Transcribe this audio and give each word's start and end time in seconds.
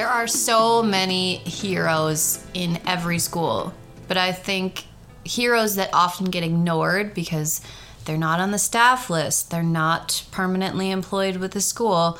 There 0.00 0.08
are 0.08 0.26
so 0.26 0.82
many 0.82 1.36
heroes 1.40 2.42
in 2.54 2.80
every 2.86 3.18
school, 3.18 3.74
but 4.08 4.16
I 4.16 4.32
think 4.32 4.86
heroes 5.24 5.74
that 5.74 5.90
often 5.92 6.30
get 6.30 6.42
ignored 6.42 7.12
because 7.12 7.60
they're 8.06 8.16
not 8.16 8.40
on 8.40 8.50
the 8.50 8.58
staff 8.58 9.10
list, 9.10 9.50
they're 9.50 9.62
not 9.62 10.24
permanently 10.30 10.90
employed 10.90 11.36
with 11.36 11.52
the 11.52 11.60
school, 11.60 12.18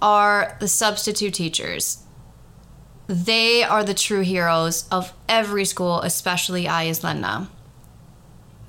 are 0.00 0.56
the 0.60 0.68
substitute 0.68 1.34
teachers. 1.34 2.04
They 3.08 3.64
are 3.64 3.82
the 3.82 3.92
true 3.92 4.20
heroes 4.20 4.86
of 4.92 5.12
every 5.28 5.64
school, 5.64 6.00
especially 6.02 6.66
Islända. 6.66 7.48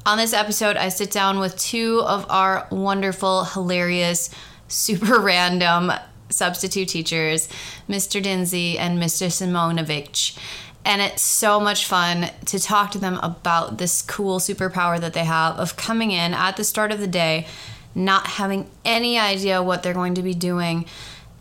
On 0.08 0.18
this 0.18 0.34
episode, 0.34 0.76
I 0.76 0.90
sit 0.90 1.12
down 1.12 1.38
with 1.38 1.56
two 1.56 2.02
of 2.02 2.26
our 2.32 2.66
wonderful, 2.72 3.44
hilarious, 3.44 4.32
super 4.68 5.20
random 5.22 5.92
substitute 6.32 6.88
teachers, 6.88 7.48
Mr. 7.88 8.22
Dinsey 8.22 8.78
and 8.78 8.98
Mr. 8.98 9.28
Simonovic. 9.28 10.38
And 10.84 11.02
it's 11.02 11.22
so 11.22 11.60
much 11.60 11.86
fun 11.86 12.32
to 12.46 12.60
talk 12.60 12.92
to 12.92 12.98
them 12.98 13.20
about 13.22 13.78
this 13.78 14.02
cool 14.02 14.40
superpower 14.40 15.00
that 15.00 15.14
they 15.14 15.26
have 15.26 15.58
of 15.58 15.78
coming 15.78 16.12
in 16.12 16.34
at 16.34 16.58
the 16.58 16.64
start 16.64 16.92
of 16.92 17.00
the 17.00 17.08
day, 17.08 17.46
not 17.94 18.26
having 18.26 18.70
any 18.84 19.20
idea 19.20 19.62
what 19.62 19.84
they're 19.84 19.94
going 19.94 20.16
to 20.16 20.24
be 20.24 20.34
doing, 20.34 20.86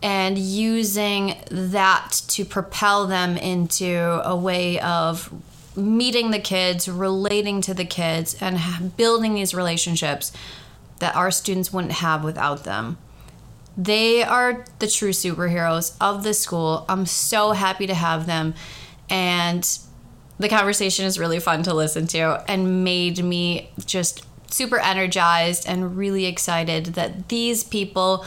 and 0.03 0.37
using 0.37 1.37
that 1.51 2.23
to 2.29 2.45
propel 2.45 3.07
them 3.07 3.37
into 3.37 4.21
a 4.25 4.37
way 4.37 4.79
of 4.81 5.33
meeting 5.77 6.31
the 6.31 6.39
kids, 6.39 6.89
relating 6.89 7.61
to 7.63 7.73
the 7.73 7.85
kids, 7.85 8.35
and 8.41 8.97
building 8.97 9.35
these 9.35 9.55
relationships 9.55 10.33
that 10.99 11.17
our 11.17 11.31
students 11.31 11.73
wouldn't 11.73 11.95
have 11.95 12.23
without 12.25 12.65
them. 12.65 12.99
They 13.77 14.23
are 14.23 14.65
the 14.79 14.89
true 14.89 15.11
superheroes 15.11 15.97
of 16.01 16.23
the 16.23 16.35
school. 16.35 16.85
I'm 16.89 17.07
so 17.07 17.53
happy 17.53 17.87
to 17.87 17.95
have 17.95 18.27
them. 18.27 18.55
And 19.09 19.67
the 20.39 20.49
conversation 20.49 21.05
is 21.05 21.19
really 21.19 21.41
fun 21.41 21.63
to 21.65 21.75
listen 21.75 22.07
to 22.09 22.45
and 22.49 22.85
made 22.85 23.23
me 23.23 23.71
just 23.85 24.25
super 24.53 24.79
energized 24.79 25.67
and 25.69 25.97
really 25.97 26.27
excited 26.27 26.87
that 26.87 27.29
these 27.29 27.63
people 27.63 28.25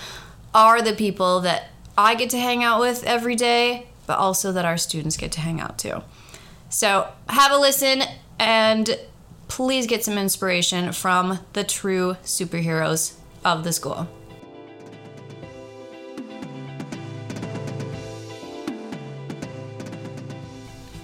are 0.53 0.81
the 0.81 0.93
people 0.93 1.41
that 1.41 1.69
I 1.97 2.15
get 2.15 2.29
to 2.31 2.39
hang 2.39 2.63
out 2.63 2.79
with 2.79 3.03
every 3.03 3.35
day, 3.35 3.87
but 4.07 4.17
also 4.17 4.51
that 4.51 4.65
our 4.65 4.77
students 4.77 5.17
get 5.17 5.31
to 5.33 5.41
hang 5.41 5.59
out 5.59 5.77
too. 5.77 6.03
So 6.69 7.07
have 7.29 7.51
a 7.51 7.57
listen 7.57 8.03
and 8.39 8.97
please 9.47 9.85
get 9.85 10.03
some 10.03 10.17
inspiration 10.17 10.91
from 10.91 11.39
the 11.53 11.63
true 11.63 12.17
superheroes 12.23 13.13
of 13.45 13.63
the 13.63 13.71
school. 13.71 14.07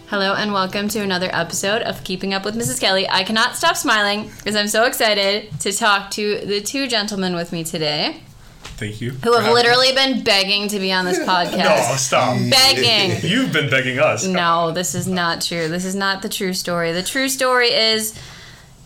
Hello 0.10 0.34
and 0.34 0.52
welcome 0.52 0.88
to 0.90 1.00
another 1.02 1.30
episode 1.32 1.84
of 1.84 2.04
Keeping 2.04 2.34
Up 2.34 2.44
with 2.44 2.56
Mrs. 2.56 2.80
Kelly. 2.82 3.08
I 3.08 3.24
cannot 3.24 3.56
stop 3.56 3.76
smiling 3.78 4.32
because 4.38 4.56
I'm 4.56 4.68
so 4.68 4.86
excited 4.86 5.50
to 5.60 5.72
talk 5.72 6.10
to 6.12 6.40
the 6.46 6.62
two 6.62 6.88
gentlemen 6.88 7.36
with 7.36 7.52
me 7.52 7.64
today 7.64 8.22
Thank 8.64 9.02
you. 9.02 9.12
who 9.12 9.34
have 9.34 9.54
literally 9.54 9.92
been 9.94 10.24
begging 10.24 10.68
to 10.70 10.80
be 10.80 10.92
on 10.92 11.06
this 11.06 11.20
podcast. 11.28 11.58
No, 11.90 11.96
stop. 11.96 12.38
Begging. 12.50 13.30
You've 13.30 13.54
been 13.54 13.70
begging 13.70 14.00
us. 14.00 14.26
No, 14.26 14.72
this 14.72 14.96
is 14.96 15.08
not 15.08 15.42
true. 15.42 15.68
This 15.68 15.86
is 15.86 15.94
not 15.94 16.24
the 16.24 16.30
true 16.30 16.54
story. 16.54 16.92
The 16.92 17.04
true 17.04 17.30
story 17.30 17.68
is 17.68 18.20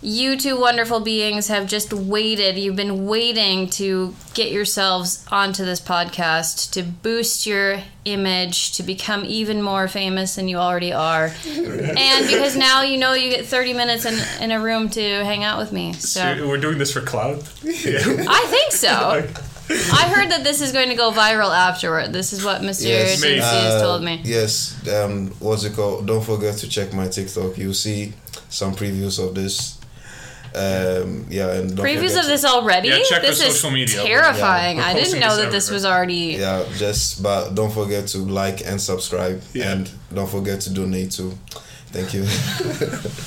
you 0.04 0.38
two 0.38 0.60
wonderful 0.60 1.00
beings 1.00 1.48
have 1.48 1.68
just 1.68 1.94
waited. 1.94 2.58
You've 2.58 2.76
been 2.76 3.08
waiting 3.08 3.70
to 3.72 4.14
get 4.34 4.52
yourselves 4.52 5.26
onto 5.32 5.64
this 5.64 5.80
podcast 5.80 6.72
to 6.74 6.84
boost 6.84 7.46
your 7.46 7.82
image, 8.06 8.74
to 8.74 8.84
become 8.84 9.24
even 9.26 9.62
more 9.62 9.88
famous 9.88 10.36
than 10.36 10.48
you 10.48 10.58
already 10.58 10.92
are. 10.92 11.34
and 11.48 12.28
because 12.28 12.58
now 12.58 12.82
you 12.82 12.98
know 12.98 13.14
you 13.14 13.30
get 13.30 13.46
30 13.46 13.74
minutes 13.74 14.06
in, 14.06 14.44
in 14.44 14.52
a 14.52 14.60
room 14.60 14.90
to 14.90 15.02
hang 15.02 15.44
out 15.44 15.58
with 15.58 15.72
me. 15.72 15.94
So 15.94 16.36
So 16.36 16.48
we're 16.48 16.58
doing 16.58 16.78
this 16.78 16.92
for 16.92 17.02
clout. 17.02 17.38
Yeah. 17.64 18.00
I 18.28 18.46
think 18.50 18.74
so. 18.74 19.26
I 19.70 20.12
heard 20.14 20.30
that 20.32 20.44
this 20.44 20.62
is 20.62 20.74
going 20.74 20.90
to 20.90 20.96
go 20.96 21.12
viral 21.12 21.56
afterward. 21.56 22.12
This 22.12 22.34
is 22.34 22.44
what 22.44 22.62
Mr. 22.62 22.86
Yes, 22.88 23.22
Dempsey 23.22 23.40
has 23.40 23.82
uh, 23.82 23.82
told 23.82 24.04
me. 24.04 24.20
Yes, 24.24 24.86
um, 24.90 25.30
what's 25.40 25.64
it 25.64 25.74
called? 25.74 26.06
Don't 26.06 26.24
forget 26.24 26.58
to 26.58 26.68
check 26.68 26.94
my 26.94 27.08
TikTok. 27.08 27.58
You'll 27.58 27.74
see 27.74 28.12
some 28.50 28.76
previews 28.76 29.26
of 29.26 29.36
this. 29.36 29.80
Um, 30.56 31.26
yeah, 31.30 31.52
and 31.54 31.76
don't 31.76 31.86
Previews 31.86 32.18
of 32.20 32.28
this 32.28 32.46
already? 32.46 32.90
Yeah, 32.90 33.00
check 33.10 33.22
this 33.24 33.42
our 33.42 33.48
is 33.48 33.56
social 33.56 33.72
media. 33.72 34.04
terrifying. 34.04 34.78
Yeah, 34.78 34.86
I 34.86 34.94
didn't 34.94 35.20
know 35.20 35.36
that 35.38 35.52
this 35.52 35.70
was 35.72 35.84
already. 35.84 36.38
Yeah, 36.40 36.64
just 36.78 37.24
but 37.24 37.56
don't 37.56 37.72
forget 37.74 38.08
to 38.10 38.20
like 38.20 38.62
and 38.66 38.80
subscribe, 38.80 39.42
Yeah. 39.54 39.72
and 39.72 39.90
don't 40.14 40.30
forget 40.30 40.62
to 40.62 40.70
donate 40.74 41.12
too. 41.12 41.36
Thank 41.88 42.14
you. 42.16 42.24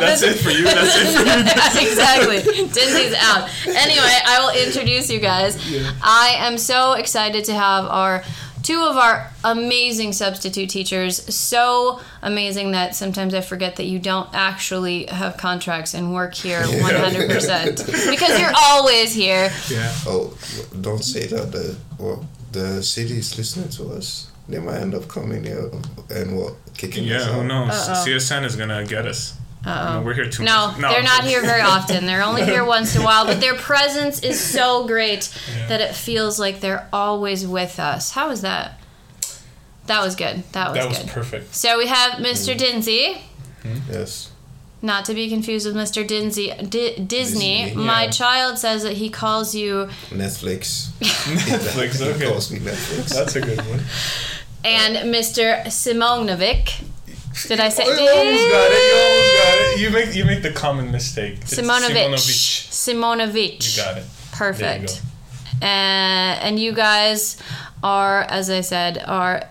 That's 0.00 0.22
it 0.22 0.38
for 0.38 0.50
you. 0.50 0.64
That's 0.64 0.96
it 0.96 1.16
for 1.16 1.22
you. 1.22 1.86
exactly. 1.90 2.42
Disney's 2.72 3.14
out. 3.18 3.48
Anyway, 3.66 4.18
I 4.26 4.40
will 4.40 4.66
introduce 4.66 5.10
you 5.10 5.20
guys. 5.20 5.56
I 6.02 6.34
am 6.38 6.58
so 6.58 6.92
excited 6.94 7.44
to 7.44 7.54
have 7.54 7.84
our 7.86 8.24
two 8.62 8.82
of 8.82 8.96
our 8.96 9.30
amazing 9.44 10.12
substitute 10.12 10.70
teachers. 10.70 11.34
So 11.34 12.00
amazing 12.22 12.72
that 12.72 12.94
sometimes 12.94 13.34
I 13.34 13.40
forget 13.40 13.76
that 13.76 13.84
you 13.84 13.98
don't 13.98 14.28
actually 14.34 15.06
have 15.06 15.36
contracts 15.36 15.94
and 15.94 16.14
work 16.14 16.34
here 16.34 16.62
100% 16.62 18.10
because 18.10 18.40
you're 18.40 18.52
always 18.56 19.14
here. 19.14 19.50
Yeah. 19.70 19.92
oh, 20.06 20.36
don't 20.80 21.04
say 21.04 21.26
that. 21.26 21.52
The 21.52 21.76
well, 21.98 22.26
the 22.52 22.82
city 22.82 23.18
is 23.18 23.36
listening 23.36 23.68
to 23.70 23.92
us. 23.96 24.30
They 24.48 24.58
might 24.58 24.78
end 24.80 24.94
up 24.94 25.08
coming 25.08 25.44
here 25.44 25.70
and 26.10 26.38
what 26.38 26.54
kicking 26.76 27.04
us 27.10 27.22
out. 27.22 27.28
Yeah. 27.28 27.34
Who 27.34 27.44
knows? 27.48 27.70
Uh-oh. 27.70 28.04
CSN 28.06 28.44
is 28.44 28.56
gonna 28.56 28.84
get 28.84 29.06
us. 29.06 29.36
Uh-oh. 29.68 29.98
No, 30.00 30.02
we're 30.06 30.14
here 30.14 30.28
too 30.30 30.42
No, 30.44 30.72
much. 30.78 30.80
they're 30.92 31.02
not 31.02 31.24
here 31.24 31.40
very 31.42 31.60
often. 31.60 32.06
They're 32.06 32.22
only 32.22 32.44
here 32.44 32.64
once 32.76 32.94
in 32.96 33.02
a 33.02 33.04
while, 33.04 33.24
but 33.26 33.40
their 33.40 33.54
presence 33.54 34.20
is 34.22 34.40
so 34.40 34.86
great 34.86 35.32
that 35.68 35.80
it 35.80 35.94
feels 35.94 36.38
like 36.38 36.60
they're 36.60 36.88
always 36.92 37.46
with 37.46 37.78
us. 37.78 38.12
How 38.12 38.28
was 38.28 38.40
that? 38.42 38.80
That 39.86 40.02
was 40.02 40.16
good. 40.16 40.42
That 40.52 40.70
was 40.70 40.74
good. 40.78 40.82
That 40.82 40.88
was 40.88 40.98
good. 40.98 41.08
perfect. 41.08 41.54
so 41.54 41.78
we 41.78 41.86
have 41.86 42.12
Mr. 42.20 42.54
Mm-hmm. 42.54 42.58
Dinsey, 42.58 43.14
hmm? 43.62 43.92
Yes. 43.92 44.30
not 44.82 45.04
to 45.06 45.14
be 45.14 45.28
confused 45.30 45.66
with 45.66 45.74
Mr. 45.74 46.06
Dinsey, 46.06 46.48
D- 46.68 46.96
Disney. 47.02 47.64
Disney, 47.64 47.74
My 47.74 48.04
yeah. 48.04 48.10
child 48.10 48.58
says 48.58 48.82
that 48.82 48.94
he 48.94 49.08
calls 49.10 49.54
you 49.54 49.88
Netflix. 50.10 50.90
Netflix, 51.00 51.98
He 52.02 52.04
okay. 52.10 52.26
calls 52.28 52.50
me 52.50 52.58
Netflix. 52.60 53.14
That's 53.14 53.36
a 53.36 53.40
good 53.40 53.60
one. 53.62 53.80
and 54.64 54.96
Mr. 55.14 55.64
Simonovic. 55.66 56.84
Did 57.46 57.60
I 57.60 57.68
say? 57.68 57.84
Oh, 57.86 57.90
you 57.90 58.10
almost 58.10 58.50
got 58.50 58.70
it. 58.72 58.74
You 58.74 58.96
almost 58.98 59.32
got 59.32 59.36
it. 59.36 59.37
You 59.78 59.90
make 59.90 60.14
you 60.14 60.24
make 60.24 60.42
the 60.42 60.52
common 60.52 60.90
mistake. 60.90 61.40
Simonovic. 61.40 62.14
Simonovic. 62.70 63.76
You 63.76 63.82
got 63.82 63.98
it. 63.98 64.04
Perfect. 64.32 65.02
Uh, 65.62 65.64
and 65.64 66.58
you 66.58 66.72
guys 66.72 67.36
are, 67.82 68.22
as 68.22 68.50
I 68.50 68.60
said, 68.60 69.02
are 69.06 69.44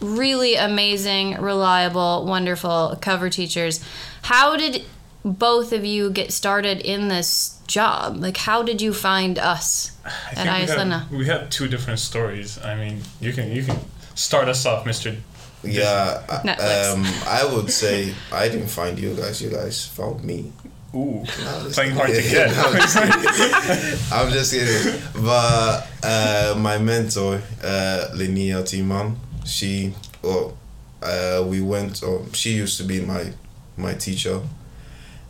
really 0.00 0.56
amazing, 0.56 1.40
reliable, 1.40 2.24
wonderful 2.26 2.98
cover 3.00 3.28
teachers. 3.28 3.84
How 4.22 4.56
did 4.56 4.84
both 5.24 5.72
of 5.72 5.84
you 5.84 6.10
get 6.10 6.32
started 6.32 6.80
in 6.80 7.08
this 7.08 7.58
job? 7.66 8.16
Like, 8.16 8.38
how 8.38 8.62
did 8.62 8.80
you 8.80 8.92
find 8.94 9.38
us 9.38 9.92
I 10.04 10.32
at 10.36 10.46
we 10.46 10.68
have, 10.68 11.10
we 11.10 11.26
have 11.26 11.50
two 11.50 11.68
different 11.68 11.98
stories. 11.98 12.58
I 12.58 12.74
mean, 12.76 13.02
you 13.20 13.32
can 13.32 13.50
you 13.52 13.62
can 13.64 13.78
start 14.14 14.48
us 14.48 14.64
off, 14.64 14.86
Mister. 14.86 15.16
Yeah, 15.62 16.22
I- 16.28 16.46
Netflix. 16.46 16.94
um, 16.94 17.04
I 17.28 17.54
would 17.54 17.70
say 17.70 18.14
I 18.32 18.48
didn't 18.48 18.68
find 18.68 18.98
you 18.98 19.14
guys. 19.14 19.40
You 19.42 19.50
guys 19.50 19.86
found 19.86 20.24
me. 20.24 20.52
Ooh, 20.94 21.22
No, 21.44 21.68
playing 21.70 21.92
hard 21.94 22.08
to 22.10 22.20
get. 22.22 22.50
I'm 22.56 22.72
just 22.74 22.96
kidding. 22.98 24.12
I'm 24.12 24.32
just 24.32 24.52
kidding. 24.52 25.00
But 25.24 25.86
uh, 26.02 26.54
my 26.58 26.78
mentor, 26.78 27.40
uh, 27.62 28.08
Linnea 28.14 28.62
Timan, 28.64 29.14
she, 29.46 29.94
well, 30.22 30.56
uh, 31.02 31.44
we 31.46 31.60
went. 31.60 32.02
Or 32.02 32.24
she 32.32 32.54
used 32.54 32.76
to 32.78 32.84
be 32.84 33.00
my 33.02 33.32
my 33.76 33.94
teacher, 33.94 34.40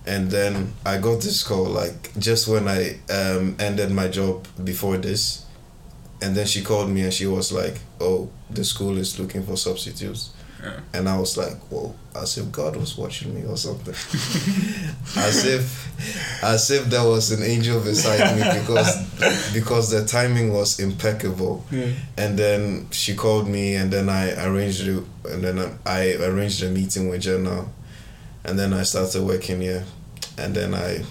and 0.07 0.31
then 0.31 0.73
I 0.87 0.97
got 0.99 1.21
this 1.21 1.43
call 1.43 1.65
like 1.67 2.11
just 2.19 2.49
when 2.49 2.67
I 2.67 2.99
um, 3.13 3.57
ended 3.59 3.91
my 3.91 4.09
job 4.09 4.47
before 4.65 4.97
this, 4.97 5.45
and 6.23 6.37
then 6.37 6.47
she 6.47 6.63
called 6.63 6.91
me 6.91 7.03
and 7.03 7.13
she 7.13 7.27
was 7.27 7.53
like, 7.53 7.81
"Oh, 8.01 8.31
the 8.51 8.65
school 8.65 8.99
is 8.99 9.19
looking 9.19 9.43
for 9.43 9.57
substitutes." 9.57 10.31
Yeah. 10.63 10.81
And 10.93 11.09
I 11.09 11.19
was 11.19 11.37
like, 11.37 11.57
whoa, 11.71 11.95
as 12.15 12.37
if 12.37 12.53
God 12.53 12.77
was 12.77 12.97
watching 12.97 13.35
me 13.35 13.45
or 13.47 13.57
something. 13.57 13.95
as 15.17 15.47
if 15.47 16.43
as 16.43 16.71
if 16.71 16.87
there 16.87 17.05
was 17.05 17.31
an 17.33 17.43
angel 17.43 17.81
beside 17.81 18.37
me 18.37 18.43
because 18.61 19.53
because 19.53 19.91
the 19.91 20.05
timing 20.05 20.53
was 20.53 20.79
impeccable. 20.79 21.65
Yeah. 21.71 21.93
And 22.17 22.39
then 22.39 22.89
she 22.91 23.15
called 23.15 23.49
me 23.49 23.75
and 23.77 23.91
then 23.91 24.09
I 24.09 24.33
arranged 24.47 24.87
it 24.87 25.03
and 25.25 25.43
then 25.43 25.59
I, 25.59 25.71
I 25.87 26.15
arranged 26.25 26.63
a 26.63 26.69
meeting 26.69 27.09
with 27.09 27.23
Jenna 27.23 27.67
and 28.45 28.59
then 28.59 28.73
I 28.73 28.83
started 28.83 29.23
working 29.23 29.61
here 29.61 29.85
and 30.37 30.55
then 30.55 30.75
I 30.75 31.05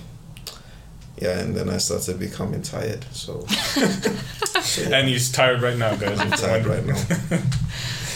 yeah, 1.22 1.40
and 1.40 1.56
then 1.56 1.70
I 1.70 1.78
started 1.78 2.18
becoming 2.20 2.62
tired. 2.62 3.06
So, 3.12 3.46
so 3.48 4.82
yeah, 4.90 4.98
And 4.98 5.08
he's 5.08 5.32
tired 5.32 5.62
right 5.62 5.78
now, 5.78 5.96
guys. 5.96 6.20
I'm 6.20 6.32
tired 6.32 6.66
right 6.66 6.86
now. 6.86 6.96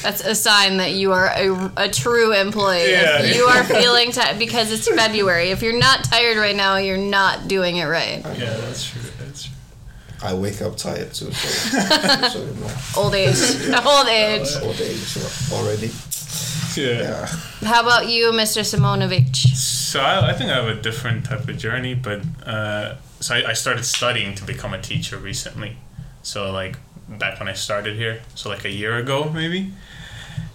That's 0.04 0.22
a 0.22 0.36
sign 0.36 0.78
that 0.78 0.92
you 0.92 1.14
are 1.14 1.28
a, 1.28 1.72
a 1.78 1.90
true 1.90 2.34
employee. 2.34 2.92
Yeah. 2.92 3.22
If 3.24 3.36
you 3.36 3.44
are 3.44 3.64
feeling 3.64 4.12
tired 4.12 4.38
because 4.38 4.72
it's 4.72 4.88
February. 4.88 5.52
If 5.52 5.62
you're 5.62 5.78
not 5.80 6.04
tired 6.04 6.38
right 6.38 6.56
now, 6.56 6.76
you're 6.76 6.98
not 6.98 7.48
doing 7.48 7.78
it 7.78 7.86
right. 7.86 8.20
Yeah, 8.38 8.58
that's 8.58 8.90
true. 8.90 9.02
That's 9.20 9.46
true. 9.46 9.54
I 10.22 10.34
wake 10.34 10.62
up 10.62 10.76
tired 10.78 11.14
too. 11.14 11.32
So, 11.32 11.80
so 12.30 12.40
you 12.40 12.54
know, 12.54 12.70
Old 12.98 13.16
age. 13.16 13.38
Old 13.78 14.08
age. 14.08 14.48
old 14.62 14.82
age 14.82 15.18
already. 15.52 15.92
Yeah. 16.78 17.02
Yeah. 17.02 17.26
How 17.68 17.82
about 17.82 18.08
you, 18.10 18.32
Mr. 18.32 18.62
Simonovic? 18.62 19.36
So 19.36 20.00
I, 20.00 20.32
I 20.32 20.34
think 20.34 20.50
I 20.50 20.56
have 20.56 20.68
a 20.68 20.82
different 20.82 21.26
type 21.26 21.48
of 21.48 21.58
journey, 21.58 21.94
but 21.94 22.22
uh, 22.46 22.96
so 23.20 23.36
I, 23.36 23.50
I 23.50 23.54
started 23.54 23.86
studying 23.86 24.36
to 24.36 24.44
become 24.44 24.74
a 24.74 24.82
teacher 24.82 25.18
recently. 25.18 25.78
So 26.24 26.52
like 26.52 26.78
back 27.08 27.40
when 27.40 27.48
I 27.48 27.54
started 27.54 27.96
here, 27.96 28.22
so 28.36 28.50
like 28.50 28.66
a 28.66 28.72
year 28.72 28.98
ago 28.98 29.30
maybe. 29.30 29.72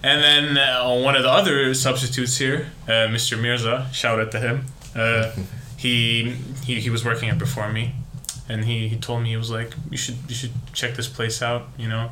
And 0.02 0.22
then 0.22 0.56
uh, 0.56 0.94
one 1.00 1.16
of 1.16 1.22
the 1.22 1.30
other 1.30 1.74
substitutes 1.74 2.38
here, 2.38 2.70
uh, 2.86 3.08
Mr. 3.08 3.40
Mirza, 3.40 3.88
shout 3.92 4.20
out 4.20 4.30
to 4.32 4.40
him. 4.40 4.66
Uh, 4.94 5.32
he, 5.76 6.36
he 6.64 6.80
he 6.80 6.90
was 6.90 7.04
working 7.04 7.28
here 7.28 7.38
before 7.38 7.68
me, 7.70 7.94
and 8.48 8.64
he, 8.64 8.88
he 8.88 8.96
told 8.96 9.22
me 9.22 9.30
he 9.30 9.36
was 9.36 9.50
like 9.50 9.74
you 9.90 9.96
should 9.96 10.16
you 10.28 10.34
should 10.34 10.52
check 10.72 10.94
this 10.94 11.08
place 11.08 11.42
out, 11.42 11.68
you 11.76 11.88
know, 11.88 12.10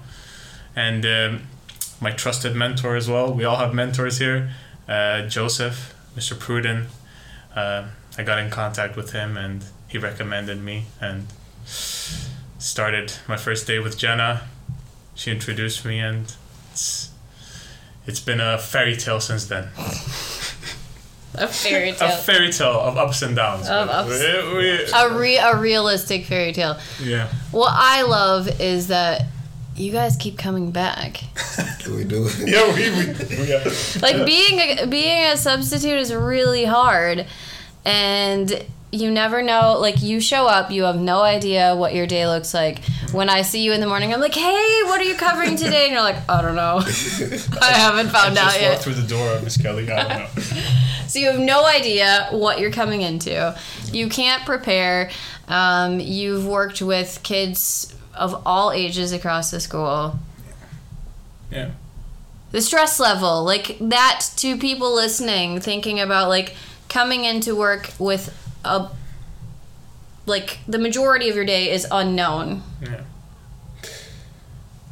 and 0.75 1.05
um, 1.05 1.43
my 2.01 2.11
trusted 2.11 2.55
mentor 2.55 2.97
as 2.97 3.09
well. 3.09 3.33
We 3.33 3.45
all 3.45 3.57
have 3.57 3.73
mentors 3.75 4.19
here. 4.19 4.51
Uh, 4.89 5.23
Joseph, 5.23 5.95
Mr. 6.17 6.35
Pruden. 6.35 6.87
Uh, 7.55 7.89
I 8.19 8.23
got 8.23 8.39
in 8.39 8.51
contact 8.51 8.97
with 8.97 9.13
him 9.13 9.37
and 9.37 9.65
he 9.89 9.99
recommended 9.99 10.63
me 10.63 10.85
and 11.01 11.27
started 12.59 13.13
my 13.29 13.37
first 13.37 13.67
day 13.67 13.79
with 13.79 13.99
Jenna. 13.99 14.43
She 15.15 15.31
introduced 15.31 15.85
me 15.85 15.99
and 16.01 16.33
it's 16.73 17.11
it's 18.07 18.21
been 18.21 18.41
a 18.41 18.59
fairy 18.59 18.97
tale 18.97 19.21
since 19.21 19.47
then. 19.47 19.69
A 21.35 21.49
fairy 21.49 21.93
tale. 21.99 22.09
A 22.09 22.13
fairy 22.13 22.53
tale 22.53 22.81
of 22.81 22.97
ups 22.97 23.23
and 23.23 23.35
downs. 23.35 23.69
Of 23.69 23.89
ups. 23.89 24.09
we- 24.11 24.57
we- 24.57 24.91
A, 24.95 25.15
re- 25.19 25.37
a 25.39 25.57
realistic 25.57 26.25
fairy 26.27 26.53
tale. 26.53 26.79
yeah. 27.03 27.29
What 27.51 27.73
I 27.75 28.03
love 28.03 28.61
is 28.61 28.89
that 28.89 29.23
you 29.77 29.93
guys 29.93 30.17
keep 30.17 30.39
coming 30.39 30.71
back. 30.71 31.23
We 31.87 32.03
do. 32.03 32.29
Yeah, 32.45 32.75
we, 32.75 32.91
we, 32.91 33.13
we 33.39 33.49
yeah. 33.49 33.63
Like 34.03 34.27
being 34.27 34.59
a, 34.59 34.87
being 34.87 35.27
a 35.27 35.37
substitute 35.37 35.99
is 36.01 36.13
really 36.13 36.65
hard, 36.65 37.27
and 37.85 38.67
you 38.91 39.13
never 39.13 39.41
know. 39.41 39.79
Like 39.79 40.03
you 40.03 40.21
show 40.21 40.49
up, 40.49 40.73
you 40.73 40.83
have 40.83 41.01
no 41.01 41.21
idea 41.21 41.77
what 41.77 41.95
your 41.95 42.09
day 42.09 42.27
looks 42.27 42.53
like. 42.53 42.83
When 43.13 43.29
I 43.29 43.43
see 43.43 43.63
you 43.63 43.73
in 43.73 43.81
the 43.81 43.87
morning, 43.87 44.13
I'm 44.13 44.21
like, 44.21 44.35
"Hey, 44.35 44.81
what 44.87 45.01
are 45.01 45.05
you 45.05 45.15
covering 45.15 45.55
today?" 45.57 45.85
And 45.85 45.93
you're 45.93 46.03
like, 46.03 46.29
"I 46.29 46.43
don't 46.43 46.57
know. 46.57 46.81
I 47.63 47.73
haven't 47.73 48.09
found 48.09 48.37
I 48.37 48.43
out 48.43 48.47
just 48.47 48.61
yet." 48.61 48.71
walked 48.71 48.83
through 48.83 48.95
the 48.95 49.07
door, 49.07 49.41
Miss 49.43 49.57
Kelly. 49.57 49.89
I 49.89 50.09
don't 50.09 50.37
know. 50.37 50.43
So 51.07 51.21
you 51.21 51.31
have 51.31 51.39
no 51.39 51.65
idea 51.65 52.29
what 52.33 52.59
you're 52.59 52.73
coming 52.73 53.03
into. 53.03 53.57
You 53.93 54.09
can't 54.09 54.45
prepare. 54.45 55.11
Um, 55.47 56.01
you've 56.01 56.47
worked 56.47 56.83
with 56.83 57.21
kids 57.23 57.95
of 58.17 58.43
all 58.47 58.73
ages 58.73 59.13
across 59.13 59.51
the 59.51 59.61
school. 59.61 60.19
Yeah. 61.51 61.71
The 62.53 62.63
stress 62.63 62.99
level, 62.99 63.45
like 63.45 63.77
that 63.81 64.27
to 64.37 64.57
people 64.57 64.95
listening, 64.95 65.61
thinking 65.61 66.01
about 66.01 66.29
like 66.29 66.55
coming 66.89 67.25
into 67.25 67.55
work 67.55 67.91
with 67.99 68.35
a 68.65 68.89
like 70.27 70.59
the 70.67 70.79
majority 70.79 71.29
of 71.29 71.37
your 71.37 71.45
day 71.45 71.71
is 71.71 71.87
unknown. 71.91 72.63
Yeah. 72.83 73.03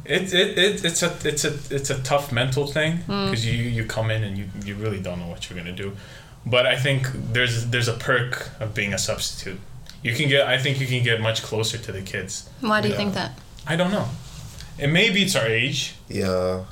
It, 0.05 0.33
it, 0.33 0.57
it 0.57 0.85
it's 0.85 1.01
a 1.01 1.17
it's 1.23 1.43
a 1.43 1.53
it's 1.75 1.89
a 1.89 2.01
tough 2.03 2.31
mental 2.31 2.67
thing 2.67 2.99
mm. 2.99 3.25
because 3.25 3.45
you 3.45 3.53
you 3.53 3.85
come 3.85 4.11
in 4.11 4.23
and 4.23 4.37
you, 4.37 4.45
you 4.63 4.75
really 4.75 5.01
don't 5.01 5.19
know 5.19 5.27
what 5.27 5.49
you're 5.49 5.57
gonna 5.57 5.71
do, 5.71 5.97
but 6.45 6.65
I 6.67 6.77
think 6.77 7.07
there's 7.11 7.67
there's 7.67 7.87
a 7.87 7.93
perk 7.93 8.49
of 8.59 8.75
being 8.75 8.93
a 8.93 8.99
substitute. 8.99 9.59
You 10.05 10.13
can 10.13 10.27
get 10.29 10.41
I 10.47 10.57
think 10.63 10.79
you 10.79 10.87
can 10.93 11.03
get 11.03 11.19
much 11.19 11.39
closer 11.49 11.77
to 11.85 11.91
the 11.91 12.01
kids. 12.01 12.33
Why 12.61 12.79
do 12.81 12.87
you 12.87 12.93
Yeah. 12.93 12.97
think 13.01 13.13
that? 13.15 13.31
I 13.71 13.75
don't 13.75 13.91
know, 13.91 14.07
and 14.81 14.93
maybe 14.93 15.17
it's 15.25 15.35
our 15.35 15.47
age. 15.47 15.79
Yeah, 16.09 16.65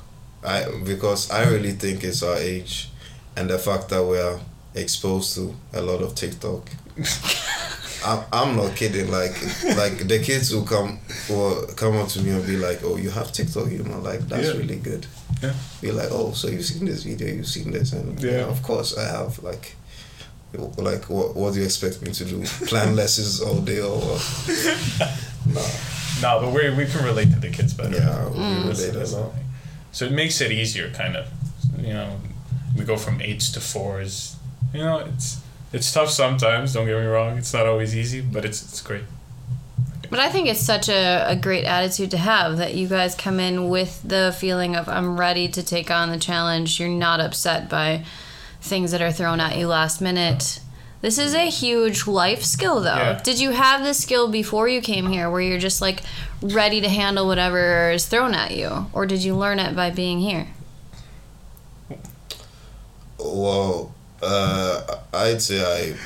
I 0.44 0.56
because 0.84 1.30
I 1.30 1.42
really 1.54 1.72
think 1.72 2.04
it's 2.04 2.22
our 2.22 2.36
age, 2.38 2.88
and 3.36 3.50
the 3.50 3.58
fact 3.58 3.88
that 3.88 4.02
we 4.10 4.18
are 4.18 4.38
exposed 4.74 5.34
to 5.36 5.42
a 5.72 5.80
lot 5.82 6.00
of 6.02 6.14
TikTok. 6.14 6.70
I'm, 8.06 8.20
I'm 8.32 8.56
not 8.56 8.76
kidding. 8.76 9.10
Like 9.10 9.34
like 9.82 9.96
the 10.08 10.20
kids 10.22 10.50
who 10.52 10.64
come 10.64 10.98
will 11.28 11.66
come 11.74 11.96
up 11.96 12.08
to 12.14 12.22
me 12.22 12.30
and 12.30 12.46
be 12.46 12.56
like, 12.56 12.80
"Oh, 12.84 12.96
you 12.96 13.10
have 13.10 13.32
TikTok, 13.32 13.70
you 13.70 13.82
know? 13.82 13.98
Like 14.10 14.20
that's 14.28 14.46
Yeah. 14.48 14.58
really 14.60 14.76
good." 14.76 15.06
Yeah. 15.42 15.54
Be 15.80 15.90
like, 15.90 16.10
"Oh, 16.12 16.32
so 16.32 16.48
you've 16.48 16.64
seen 16.66 16.84
this 16.84 17.02
video? 17.02 17.28
You've 17.28 17.46
seen 17.48 17.70
this?" 17.72 17.92
And 17.92 18.20
yeah, 18.22 18.30
Yeah. 18.30 18.44
of 18.54 18.62
course 18.62 18.96
I 18.96 19.06
have. 19.16 19.42
Like, 19.42 19.74
like 20.78 21.08
what 21.10 21.34
what 21.36 21.54
do 21.54 21.60
you 21.60 21.64
expect 21.66 22.02
me 22.02 22.12
to 22.12 22.24
do? 22.24 22.42
Plan 22.66 22.94
lessons 23.02 23.40
all 23.40 23.60
day 23.60 23.80
or 23.80 23.98
what? 23.98 24.22
Nah. 25.46 25.60
No, 26.22 26.40
but 26.40 26.52
we 26.54 26.70
we 26.70 26.86
can 26.86 27.04
relate 27.04 27.30
to 27.32 27.38
the 27.38 27.50
kids 27.50 27.74
better. 27.74 27.96
Yeah, 27.96 28.28
we 28.28 28.38
Mm. 28.38 28.68
relate 28.68 28.88
a 28.94 28.98
That's 28.98 29.10
the 29.12 29.20
lot. 29.20 29.34
thing. 29.34 29.44
So 29.92 30.06
it 30.06 30.12
makes 30.12 30.40
it 30.40 30.50
easier, 30.52 30.90
kind 30.90 31.16
of. 31.16 31.26
You 31.78 31.92
know, 31.92 32.20
we 32.78 32.84
go 32.84 32.96
from 32.96 33.20
eights 33.20 33.50
to 33.52 33.60
fours. 33.60 34.36
You 34.72 34.80
know, 34.80 34.98
it's 34.98 35.40
it's 35.72 35.92
tough 35.92 36.08
sometimes. 36.10 36.72
Don't 36.72 36.86
get 36.86 36.98
me 36.98 37.04
wrong. 37.06 37.36
It's 37.36 37.52
not 37.52 37.66
always 37.66 37.94
easy, 37.94 38.20
but 38.22 38.44
it's 38.44 38.62
it's 38.62 38.80
great. 38.80 39.04
But 40.10 40.20
I 40.20 40.30
think 40.30 40.48
it's 40.48 40.60
such 40.60 40.88
a, 40.88 41.24
a 41.28 41.34
great 41.36 41.64
attitude 41.64 42.10
to 42.12 42.18
have 42.18 42.56
that 42.58 42.74
you 42.74 42.86
guys 42.88 43.14
come 43.14 43.40
in 43.40 43.68
with 43.68 44.00
the 44.02 44.34
feeling 44.38 44.76
of 44.76 44.88
I'm 44.88 45.18
ready 45.18 45.48
to 45.48 45.62
take 45.62 45.90
on 45.90 46.10
the 46.10 46.18
challenge. 46.18 46.78
You're 46.80 46.88
not 46.88 47.20
upset 47.20 47.68
by 47.68 48.04
things 48.64 48.90
that 48.92 49.02
are 49.02 49.12
thrown 49.12 49.40
at 49.40 49.56
you 49.58 49.68
last 49.68 50.00
minute. 50.00 50.60
This 51.02 51.18
is 51.18 51.34
a 51.34 51.50
huge 51.50 52.06
life 52.06 52.42
skill 52.42 52.80
though. 52.80 52.96
Yeah. 52.96 53.20
Did 53.22 53.38
you 53.38 53.50
have 53.50 53.82
this 53.84 54.00
skill 54.02 54.28
before 54.28 54.68
you 54.68 54.80
came 54.80 55.06
here 55.08 55.28
where 55.30 55.42
you're 55.42 55.58
just 55.58 55.82
like 55.82 56.00
ready 56.40 56.80
to 56.80 56.88
handle 56.88 57.26
whatever 57.26 57.90
is 57.90 58.06
thrown 58.06 58.32
at 58.34 58.52
you? 58.52 58.86
Or 58.94 59.04
did 59.04 59.22
you 59.22 59.36
learn 59.36 59.58
it 59.58 59.76
by 59.76 59.90
being 59.90 60.20
here? 60.20 60.46
Well, 63.18 63.94
uh, 64.22 64.80
I'd 65.12 65.42
say 65.42 65.60
I 65.60 65.96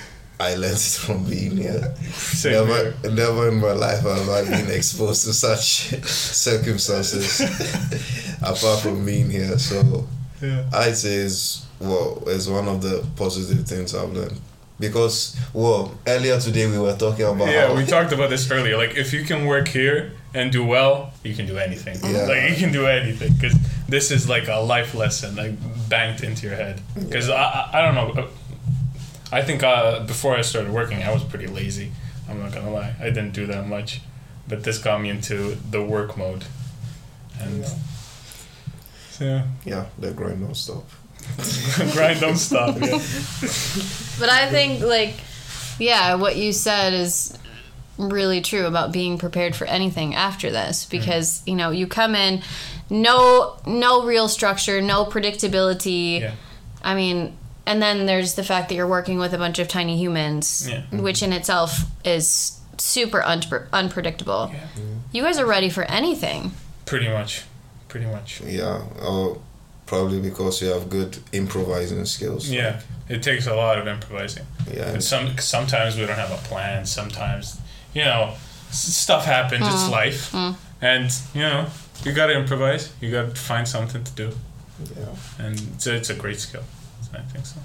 I 0.40 0.54
learned 0.56 0.74
it 0.74 0.98
from 1.00 1.24
being 1.24 1.56
here. 1.56 1.94
Same 2.12 2.52
never, 2.52 2.90
here. 3.02 3.10
never 3.12 3.48
in 3.48 3.60
my 3.60 3.72
life 3.72 4.00
have 4.02 4.28
I 4.28 4.42
been 4.44 4.70
exposed 4.70 5.24
to 5.26 5.32
such 5.32 5.94
circumstances, 6.04 7.40
apart 8.42 8.80
from 8.80 9.04
being 9.04 9.30
here. 9.30 9.58
So 9.58 10.06
Yeah. 10.42 10.68
I'd 10.72 10.96
say 10.96 11.14
it's 11.26 11.66
well, 11.80 12.22
it's 12.26 12.46
one 12.46 12.68
of 12.68 12.82
the 12.82 13.04
positive 13.16 13.66
things 13.66 13.94
I've 13.94 14.12
learned. 14.12 14.40
Because 14.80 15.36
well, 15.52 15.92
earlier 16.06 16.38
today 16.38 16.70
we 16.70 16.78
were 16.78 16.96
talking 16.96 17.24
about 17.24 17.48
Yeah, 17.48 17.74
we 17.76 17.84
talked 17.84 18.12
about 18.12 18.30
this 18.30 18.48
earlier. 18.50 18.76
Like, 18.76 18.96
if 18.96 19.12
you 19.12 19.24
can 19.24 19.46
work 19.46 19.66
here 19.68 20.12
and 20.34 20.52
do 20.52 20.64
well, 20.64 21.12
you 21.24 21.34
can 21.34 21.46
do 21.46 21.58
anything. 21.58 21.98
Yeah. 22.02 22.26
Like, 22.26 22.50
you 22.50 22.56
can 22.56 22.72
do 22.72 22.86
anything 22.86 23.32
because 23.32 23.56
this 23.88 24.10
is 24.12 24.28
like 24.28 24.46
a 24.46 24.60
life 24.60 24.94
lesson, 24.94 25.34
like 25.34 25.54
banked 25.88 26.22
into 26.22 26.46
your 26.46 26.54
head. 26.54 26.80
Because 26.94 27.28
I, 27.28 27.70
I, 27.72 27.82
don't 27.82 27.94
know. 27.96 28.22
uh, 28.22 28.28
I 29.32 29.42
think 29.42 29.64
uh, 29.64 30.06
before 30.06 30.36
I 30.36 30.42
started 30.42 30.72
working, 30.72 31.02
I 31.02 31.12
was 31.12 31.24
pretty 31.24 31.48
lazy. 31.48 31.90
I'm 32.28 32.38
not 32.38 32.52
gonna 32.52 32.70
lie. 32.70 32.94
I 33.00 33.04
didn't 33.04 33.32
do 33.32 33.46
that 33.46 33.66
much, 33.66 34.00
but 34.46 34.62
this 34.62 34.78
got 34.78 35.00
me 35.00 35.08
into 35.08 35.56
the 35.70 35.82
work 35.82 36.16
mode, 36.16 36.44
and 37.40 37.64
so, 39.10 39.24
yeah, 39.24 39.46
yeah, 39.64 39.86
the 39.98 40.12
grind 40.12 40.40
don't 40.44 40.54
stop. 40.54 40.84
grind 41.92 42.20
don't 42.20 42.36
stop. 42.36 42.76
Yeah. 42.80 42.98
But 44.18 44.28
I 44.30 44.48
think 44.50 44.82
like 44.82 45.14
yeah, 45.78 46.14
what 46.14 46.36
you 46.36 46.52
said 46.52 46.92
is 46.92 47.36
really 47.96 48.40
true 48.40 48.66
about 48.66 48.92
being 48.92 49.18
prepared 49.18 49.56
for 49.56 49.66
anything 49.66 50.14
after 50.14 50.50
this 50.50 50.84
mm. 50.84 50.90
because, 50.90 51.42
you 51.46 51.54
know, 51.54 51.70
you 51.70 51.86
come 51.86 52.14
in 52.14 52.42
no 52.90 53.56
no 53.66 54.04
real 54.04 54.28
structure, 54.28 54.80
no 54.80 55.04
predictability. 55.04 56.20
Yeah. 56.20 56.34
I 56.82 56.94
mean, 56.94 57.36
and 57.66 57.82
then 57.82 58.06
there's 58.06 58.34
the 58.34 58.44
fact 58.44 58.68
that 58.68 58.76
you're 58.76 58.86
working 58.86 59.18
with 59.18 59.34
a 59.34 59.38
bunch 59.38 59.58
of 59.58 59.68
tiny 59.68 59.98
humans, 59.98 60.68
Yeah. 60.68 60.78
Mm-hmm. 60.78 61.02
which 61.02 61.22
in 61.22 61.32
itself 61.32 61.80
is 62.04 62.58
super 62.78 63.20
unpre- 63.20 63.66
unpredictable. 63.72 64.50
Yeah. 64.52 64.66
You 65.12 65.22
guys 65.22 65.38
are 65.38 65.46
ready 65.46 65.68
for 65.68 65.84
anything. 65.84 66.52
Pretty 66.86 67.08
much, 67.08 67.44
pretty 67.88 68.06
much. 68.06 68.40
Yeah, 68.40 68.82
or 69.02 69.40
probably 69.88 70.20
because 70.20 70.62
you 70.62 70.68
have 70.68 70.88
good 70.88 71.18
improvising 71.32 72.04
skills. 72.04 72.48
Yeah, 72.50 72.80
it 73.08 73.22
takes 73.22 73.46
a 73.46 73.54
lot 73.54 73.78
of 73.78 73.86
improvising. 73.88 74.46
Yeah, 74.72 74.82
And 74.84 74.94
and 74.94 75.02
some 75.04 75.36
sometimes 75.38 75.96
we 75.96 76.06
don't 76.06 76.18
have 76.18 76.30
a 76.30 76.42
plan. 76.48 76.86
Sometimes, 76.86 77.58
you 77.94 78.04
know, 78.04 78.34
stuff 78.70 79.24
happens. 79.24 79.66
It's 79.66 79.84
mm, 79.88 79.90
life, 79.90 80.32
mm. 80.32 80.54
and 80.80 81.10
you 81.34 81.40
know, 81.42 81.66
you 82.04 82.12
gotta 82.12 82.34
improvise. 82.38 82.92
You 83.00 83.10
gotta 83.10 83.34
find 83.34 83.66
something 83.66 84.04
to 84.04 84.12
do, 84.12 84.28
yeah. 84.96 85.44
and 85.44 85.60
it's 85.74 85.86
a, 85.86 85.94
it's 85.96 86.10
a 86.10 86.14
great 86.14 86.38
skill. 86.38 86.64
I 87.14 87.22
think 87.32 87.46
so. 87.46 87.60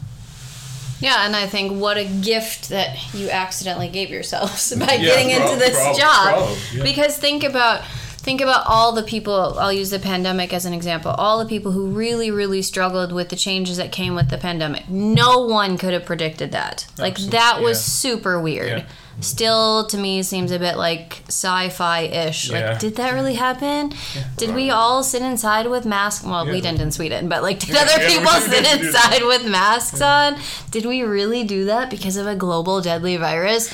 Yeah, 1.02 1.26
and 1.26 1.36
I 1.36 1.48
think 1.48 1.82
what 1.82 1.98
a 1.98 2.06
gift 2.06 2.70
that 2.70 3.14
you 3.14 3.30
accidentally 3.30 3.90
gave 3.90 4.10
yourselves 4.10 4.74
by 4.80 4.94
Yeah, 4.94 5.02
getting 5.04 5.36
prob- 5.36 5.52
into 5.52 5.60
this 5.60 5.76
prob- 5.76 5.98
job. 5.98 6.34
prob, 6.36 6.58
yeah. 6.74 6.84
Because 6.84 7.18
think 7.18 7.44
about 7.44 7.82
think 8.24 8.40
about 8.40 8.64
all 8.66 8.94
the 8.94 9.04
people 9.04 9.60
I'll 9.60 9.74
use 9.74 9.90
the 9.90 10.00
pandemic 10.00 10.54
as 10.54 10.66
an 10.66 10.74
example. 10.74 11.12
All 11.12 11.40
the 11.40 11.46
people 11.46 11.74
who 11.74 11.88
really 11.88 12.32
really 12.32 12.62
struggled 12.62 13.12
with 13.12 13.30
the 13.30 13.36
changes 13.36 13.78
that 13.78 13.92
came 13.92 14.16
with 14.16 14.30
the 14.30 14.38
pandemic. 14.38 14.90
No 14.90 15.46
one 15.46 15.78
could 15.78 15.94
have 15.94 16.06
predicted 16.06 16.54
that. 16.54 16.88
Like 16.98 17.14
Absolutely, 17.14 17.38
that 17.38 17.62
was 17.62 17.78
yeah. 17.78 18.12
super 18.12 18.40
weird. 18.40 18.80
Yeah. 18.80 18.86
Still 19.20 19.86
to 19.88 19.98
me 19.98 20.24
seems 20.24 20.52
a 20.52 20.58
bit 20.58 20.78
like 20.78 21.22
sci-fi-ish. 21.28 22.50
Yeah. 22.50 22.72
Like 22.72 22.80
did 22.80 22.96
that 22.96 23.14
really 23.14 23.36
happen? 23.36 23.94
Did 24.38 24.56
we 24.56 24.72
all 24.72 25.04
sit 25.04 25.22
inside 25.22 25.68
with 25.68 25.86
masks? 25.86 26.26
Well, 26.26 26.46
we 26.46 26.62
didn't 26.62 26.80
in 26.80 26.92
Sweden, 26.92 27.28
but 27.28 27.44
like 27.44 27.60
did 27.60 27.76
other 27.76 28.08
people 28.08 28.32
sit 28.32 28.80
inside 28.80 29.24
with 29.24 29.46
masks 29.46 30.02
on? 30.02 30.40
Did 30.72 30.86
we 30.86 31.04
really 31.04 31.44
do 31.44 31.66
that 31.66 31.90
because 31.90 32.16
of 32.16 32.26
a 32.26 32.36
global 32.36 32.82
deadly 32.82 33.18
virus? 33.18 33.72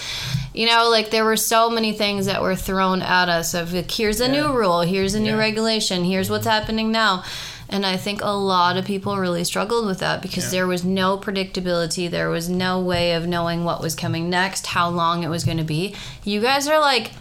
You 0.54 0.66
know, 0.66 0.90
like 0.90 1.12
there 1.12 1.26
were 1.26 1.38
so 1.38 1.70
many 1.70 1.94
things 1.94 2.26
that 2.26 2.42
were 2.42 2.56
thrown 2.56 3.02
at 3.02 3.30
us 3.30 3.54
of 3.54 3.72
like, 3.74 3.92
here's 3.92 4.20
a 4.20 4.28
new 4.28 4.52
rule, 4.52 4.82
here's 4.82 5.14
a 5.14 5.20
new 5.20 5.32
Yeah. 5.32 5.38
regulation, 5.38 6.04
here's 6.04 6.30
what's 6.30 6.46
mm-hmm. 6.48 6.52
happening 6.60 6.92
now. 6.92 7.24
And 7.72 7.86
I 7.86 7.98
think 7.98 8.22
a 8.24 8.32
lot 8.32 8.78
of 8.78 8.86
people 8.86 9.18
really 9.18 9.44
struggled 9.44 9.86
with 9.86 10.00
that 10.00 10.24
because 10.24 10.46
Yeah. 10.46 10.52
there 10.62 10.68
was 10.68 10.84
no 10.84 11.18
predictability. 11.20 12.10
There 12.10 12.30
was 12.30 12.50
no 12.50 12.80
way 12.80 13.14
of 13.14 13.28
knowing 13.28 13.64
what 13.64 13.80
was 13.80 13.94
coming 13.94 14.28
next, 14.30 14.68
how 14.68 14.90
long 14.90 15.24
it 15.24 15.30
was 15.30 15.44
going 15.44 15.58
to 15.60 15.64
be. 15.64 15.94
You 16.24 16.42
guys 16.42 16.68
are 16.68 16.80
like 16.80 17.12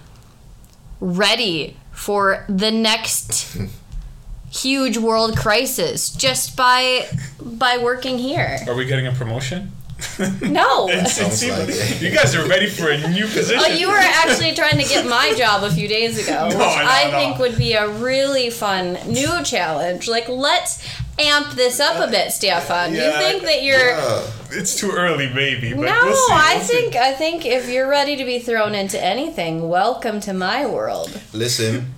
ready 1.01 1.77
for 1.93 2.47
the 2.49 2.71
next 2.71 3.59
huge 4.51 4.97
world 4.97 5.37
crisis 5.37 6.09
just 6.09 6.57
by 6.57 7.07
by 7.41 7.77
working 7.77 8.17
here. 8.17 8.59
Are 8.67 8.75
we 8.75 8.87
getting 8.87 9.07
a 9.07 9.13
promotion? 9.13 9.73
No. 10.43 10.89
It 10.89 11.09
Sounds 11.09 11.45
like 11.49 11.69
it. 11.69 12.01
you 12.03 12.11
guys 12.11 12.35
are 12.35 12.47
ready 12.49 12.69
for 12.69 12.91
a 12.91 12.99
new 13.11 13.25
position. 13.27 13.61
Oh, 13.61 13.67
you 13.67 13.89
were 13.89 13.97
actually 13.97 14.55
trying 14.55 14.79
to 14.79 14.85
get 14.89 15.07
my 15.07 15.35
job 15.37 15.63
a 15.65 15.71
few 15.71 15.89
days 15.89 16.19
ago, 16.25 16.47
which 16.49 16.57
no, 16.57 16.65
I 16.65 17.11
no. 17.11 17.19
think 17.19 17.39
would 17.39 17.57
be 17.59 17.73
a 17.75 17.89
really 17.89 18.51
fun 18.51 18.99
new 19.07 19.43
challenge. 19.45 20.09
Like, 20.09 20.29
let's 20.29 20.85
amp 21.19 21.53
this 21.55 21.81
up 21.81 22.07
a 22.07 22.11
bit, 22.11 22.33
Stefan. 22.33 22.95
you 22.95 23.01
think 23.01 23.43
that 23.43 23.63
you're. 23.63 23.91
Yeah. 23.91 24.27
It's 24.51 24.77
too 24.77 24.91
early, 24.93 25.29
maybe. 25.35 25.75
But 25.75 25.83
no, 25.83 26.01
we'll 26.05 26.15
see, 26.17 26.33
I 26.33 26.55
we'll 26.57 26.65
see. 26.65 26.75
think 26.77 26.97
I 26.97 27.13
think 27.13 27.45
if 27.47 27.69
you're 27.69 27.89
ready 27.89 28.17
to 28.17 28.25
be 28.25 28.39
thrown 28.39 28.75
into 28.75 29.03
anything, 29.03 29.69
welcome 29.69 30.21
to 30.21 30.33
my 30.33 30.65
world. 30.67 31.21
Listen, 31.33 31.95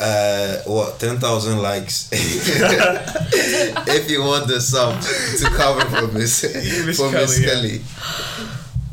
uh, 0.00 0.58
what 0.66 0.98
ten 1.00 1.18
thousand 1.18 1.58
likes? 1.62 2.08
if 2.12 4.10
you 4.10 4.22
want 4.22 4.46
the 4.48 4.60
sum 4.60 4.98
to 5.00 5.44
cover 5.56 5.80
for 5.86 6.12
Miss 6.12 6.42
Miss 6.86 6.98
for 6.98 7.10
Miss 7.10 7.44
Kelly, 7.44 7.80
yeah. 7.80 8.44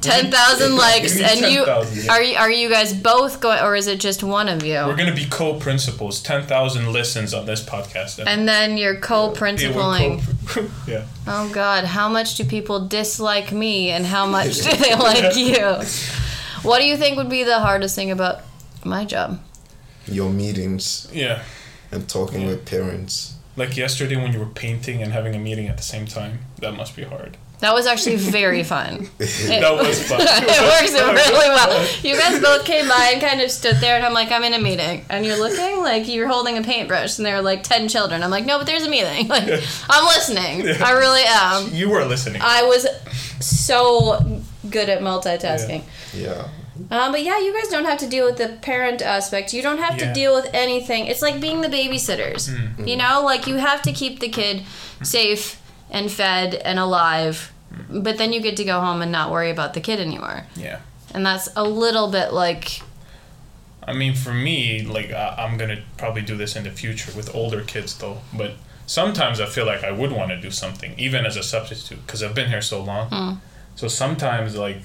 Ten 0.02 0.32
thousand 0.32 0.76
likes, 0.78 1.16
need 1.16 1.24
and 1.24 1.40
you 1.52 1.66
10,000, 1.66 2.06
yeah. 2.06 2.12
are 2.12 2.22
you 2.22 2.38
are 2.38 2.52
you 2.52 2.70
guys 2.70 2.94
both 2.94 3.40
going, 3.42 3.60
or 3.64 3.76
is 3.76 3.88
it 3.88 4.00
just 4.00 4.24
one 4.24 4.48
of 4.50 4.64
you? 4.64 4.76
We're 4.76 4.96
gonna 4.96 5.16
be 5.16 5.26
co-principals. 5.26 6.22
Ten 6.22 6.44
thousand 6.44 6.92
listens 6.94 7.34
on 7.34 7.46
this 7.46 7.64
podcast. 7.64 8.24
and 8.26 8.48
then 8.48 8.78
you're 8.78 8.94
Yeah, 8.94 9.00
we're 9.00 9.02
co-principaling. 9.02 10.48
co- 10.48 10.70
yeah. 10.88 11.06
Oh 11.28 11.50
God, 11.52 11.86
how 11.86 12.08
much 12.10 12.36
do 12.36 12.46
people 12.46 12.88
dislike 12.88 13.52
me 13.52 13.90
and 13.90 14.06
how 14.06 14.26
much 14.28 14.58
do 14.58 14.76
they 14.78 14.96
like 14.96 15.36
you? 15.36 15.82
What 16.62 16.80
do 16.80 16.86
you 16.86 16.98
think 16.98 17.18
would 17.18 17.30
be 17.30 17.44
the 17.44 17.60
hardest 17.60 17.96
thing 17.96 18.12
about 18.12 18.42
my 18.84 19.06
job? 19.06 19.40
Your 20.08 20.30
meetings 20.30 21.08
Yeah. 21.14 21.44
and 21.92 22.08
talking 22.08 22.46
with 22.48 22.66
parents. 22.66 23.34
Like 23.58 23.78
yesterday 23.78 24.16
when 24.18 24.34
you 24.34 24.40
were 24.40 24.46
painting 24.48 25.02
and 25.02 25.14
having 25.14 25.34
a 25.36 25.40
meeting 25.40 25.68
at 25.68 25.78
the 25.78 25.84
same 25.84 26.06
time. 26.06 26.40
That 26.60 26.76
must 26.76 26.96
be 26.96 27.04
hard. 27.04 27.38
That 27.62 27.74
was 27.74 27.88
actually 27.88 28.18
very 28.18 28.64
fun. 28.64 29.08
It, 29.18 29.48
That 29.62 29.74
was 29.78 30.04
fun. 30.10 30.20
it 30.24 30.62
works 30.62 30.92
really 30.92 31.50
well. 31.50 31.88
You 32.04 32.18
guys 32.20 32.42
both 32.42 32.66
came 32.66 32.88
by 32.90 33.12
and 33.14 33.22
kind 33.22 33.40
of 33.40 33.50
stood 33.50 33.78
there, 33.78 33.96
and 33.96 34.06
I'm 34.06 34.12
like, 34.14 34.30
I'm 34.30 34.44
in 34.44 34.54
a 34.54 34.60
meeting, 34.60 35.06
and 35.10 35.26
you're 35.26 35.40
looking 35.40 35.80
like 35.82 36.06
you're 36.10 36.28
holding 36.28 36.58
a 36.58 36.62
paintbrush, 36.64 37.18
and 37.18 37.26
there 37.26 37.38
are 37.38 37.42
like 37.42 37.64
ten 37.64 37.88
children. 37.88 38.24
I'm 38.24 38.30
like, 38.30 38.46
no, 38.46 38.58
but 38.58 38.68
there's 38.68 38.84
a 38.84 38.90
meeting. 38.90 39.28
Like, 39.36 39.48
I'm 39.90 40.06
listening. 40.06 40.68
I 40.84 40.92
really 40.92 41.24
am. 41.26 41.74
You 41.74 41.90
were 41.90 42.04
listening. 42.04 42.42
I 42.44 42.64
was 42.64 42.86
so 43.40 44.42
good 44.70 44.90
at 44.90 45.00
multitasking. 45.00 45.84
Yeah, 46.14 46.50
Um, 46.92 47.12
but 47.12 47.24
yeah, 47.24 47.40
you 47.40 47.54
guys 47.54 47.70
don't 47.70 47.86
have 47.86 48.00
to 48.00 48.08
deal 48.08 48.26
with 48.26 48.38
the 48.38 48.58
parent 48.62 49.02
aspect. 49.02 49.54
You 49.54 49.62
don't 49.62 49.78
have 49.78 49.98
to 49.98 50.14
deal 50.14 50.36
with 50.36 50.50
anything. 50.54 51.08
It's 51.08 51.22
like 51.22 51.40
being 51.40 51.62
the 51.62 51.70
babysitters. 51.70 52.50
Mm. 52.50 52.88
You 52.88 52.98
know, 52.98 53.22
like 53.24 53.48
you 53.48 53.56
have 53.56 53.82
to 53.84 53.94
keep 53.94 54.20
the 54.20 54.30
kid 54.30 54.64
safe 55.02 55.62
and 55.90 56.12
fed 56.12 56.56
and 56.56 56.78
alive, 56.78 57.54
but 57.90 58.18
then 58.18 58.34
you 58.34 58.42
get 58.42 58.58
to 58.58 58.64
go 58.64 58.80
home 58.80 59.02
and 59.02 59.12
not 59.12 59.32
worry 59.32 59.50
about 59.50 59.74
the 59.74 59.82
kid 59.82 60.00
anymore. 60.00 60.46
yeah. 60.56 60.80
And 61.14 61.26
that's 61.26 61.48
a 61.56 61.64
little 61.64 62.12
bit 62.12 62.34
like 62.34 62.82
I 63.88 63.94
mean, 63.94 64.16
for 64.16 64.34
me, 64.34 64.82
like 64.82 65.12
I, 65.12 65.36
I'm 65.38 65.58
gonna 65.58 65.82
probably 65.98 66.22
do 66.22 66.36
this 66.36 66.56
in 66.56 66.64
the 66.64 66.72
future 66.72 67.12
with 67.16 67.34
older 67.36 67.62
kids, 67.62 67.98
though. 67.98 68.20
But 68.34 68.54
sometimes 68.86 69.40
I 69.40 69.46
feel 69.46 69.66
like 69.66 69.84
I 69.84 69.92
would 69.92 70.12
want 70.12 70.30
to 70.32 70.42
do 70.42 70.52
something, 70.52 70.94
even 70.98 71.26
as 71.26 71.38
a 71.38 71.44
substitute, 71.44 72.06
because 72.06 72.24
I've 72.24 72.36
been 72.36 72.50
here 72.50 72.62
so 72.62 72.82
long. 72.82 73.42
So 73.76 73.88
sometimes, 73.88 74.56
like, 74.56 74.82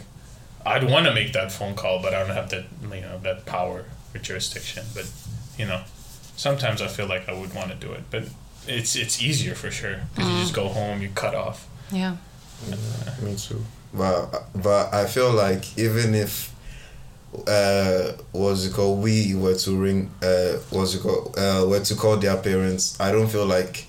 I'd 0.64 0.84
want 0.84 1.06
to 1.06 1.14
make 1.14 1.32
that 1.32 1.52
phone 1.52 1.74
call, 1.74 2.02
but 2.02 2.12
I 2.14 2.20
don't 2.20 2.34
have 2.34 2.50
that, 2.50 2.64
you 2.82 3.00
know, 3.00 3.18
that 3.22 3.46
power 3.46 3.84
or 4.14 4.18
jurisdiction. 4.18 4.84
But 4.94 5.10
you 5.58 5.66
know, 5.66 5.82
sometimes 6.36 6.82
I 6.82 6.88
feel 6.88 7.06
like 7.06 7.28
I 7.28 7.32
would 7.32 7.54
want 7.54 7.70
to 7.70 7.76
do 7.76 7.92
it, 7.92 8.04
but 8.10 8.24
it's 8.66 8.96
it's 8.96 9.22
easier 9.22 9.54
for 9.54 9.70
sure 9.70 10.00
because 10.14 10.30
you 10.30 10.38
just 10.38 10.54
go 10.54 10.68
home, 10.68 11.02
you 11.02 11.08
cut 11.14 11.34
off. 11.34 11.66
yeah. 11.92 12.16
me 13.22 13.36
too. 13.36 13.64
But 13.92 14.44
but 14.54 14.92
I 14.92 15.06
feel 15.06 15.32
like 15.32 15.78
even 15.78 16.14
if 16.14 16.54
uh 17.46 18.12
what's 18.32 18.66
it 18.66 18.72
called 18.72 19.00
we 19.02 19.36
were 19.36 19.54
to 19.54 19.76
ring 19.76 20.10
uh 20.20 20.54
what's 20.70 20.96
it 20.96 21.00
called 21.00 21.32
uh 21.38 21.64
were 21.66 21.80
to 21.80 21.94
call 21.94 22.16
their 22.16 22.36
parents, 22.36 22.98
I 23.00 23.12
don't 23.12 23.28
feel 23.28 23.46
like 23.46 23.86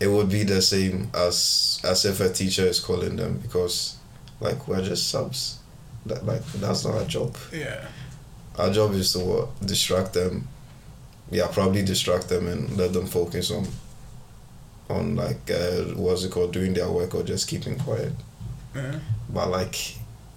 it 0.00 0.08
would 0.08 0.28
be 0.28 0.42
the 0.42 0.60
same 0.60 1.10
as 1.14 1.80
as 1.84 2.04
if 2.04 2.20
a 2.20 2.28
teacher 2.28 2.66
is 2.66 2.80
calling 2.80 3.16
them 3.16 3.38
because 3.38 3.96
like 4.40 4.66
we're 4.66 4.82
just 4.82 5.08
subs. 5.08 5.58
That 6.06 6.24
like 6.26 6.44
that's 6.54 6.84
not 6.84 6.94
our 6.94 7.04
job. 7.04 7.36
Yeah. 7.52 7.84
Our 8.58 8.70
job 8.70 8.92
is 8.92 9.12
to 9.12 9.20
what 9.20 9.66
distract 9.66 10.12
them. 10.14 10.48
Yeah, 11.30 11.48
probably 11.50 11.82
distract 11.82 12.28
them 12.28 12.46
and 12.48 12.76
let 12.76 12.92
them 12.92 13.06
focus 13.06 13.50
on 13.50 13.66
on 14.90 15.16
like 15.16 15.50
uh, 15.50 15.94
what's 15.94 16.24
it 16.24 16.32
called 16.32 16.52
doing 16.52 16.74
their 16.74 16.90
work 16.90 17.14
or 17.14 17.22
just 17.22 17.48
keeping 17.48 17.78
quiet. 17.78 18.12
Yeah. 18.74 18.98
But 19.28 19.50
like 19.50 19.96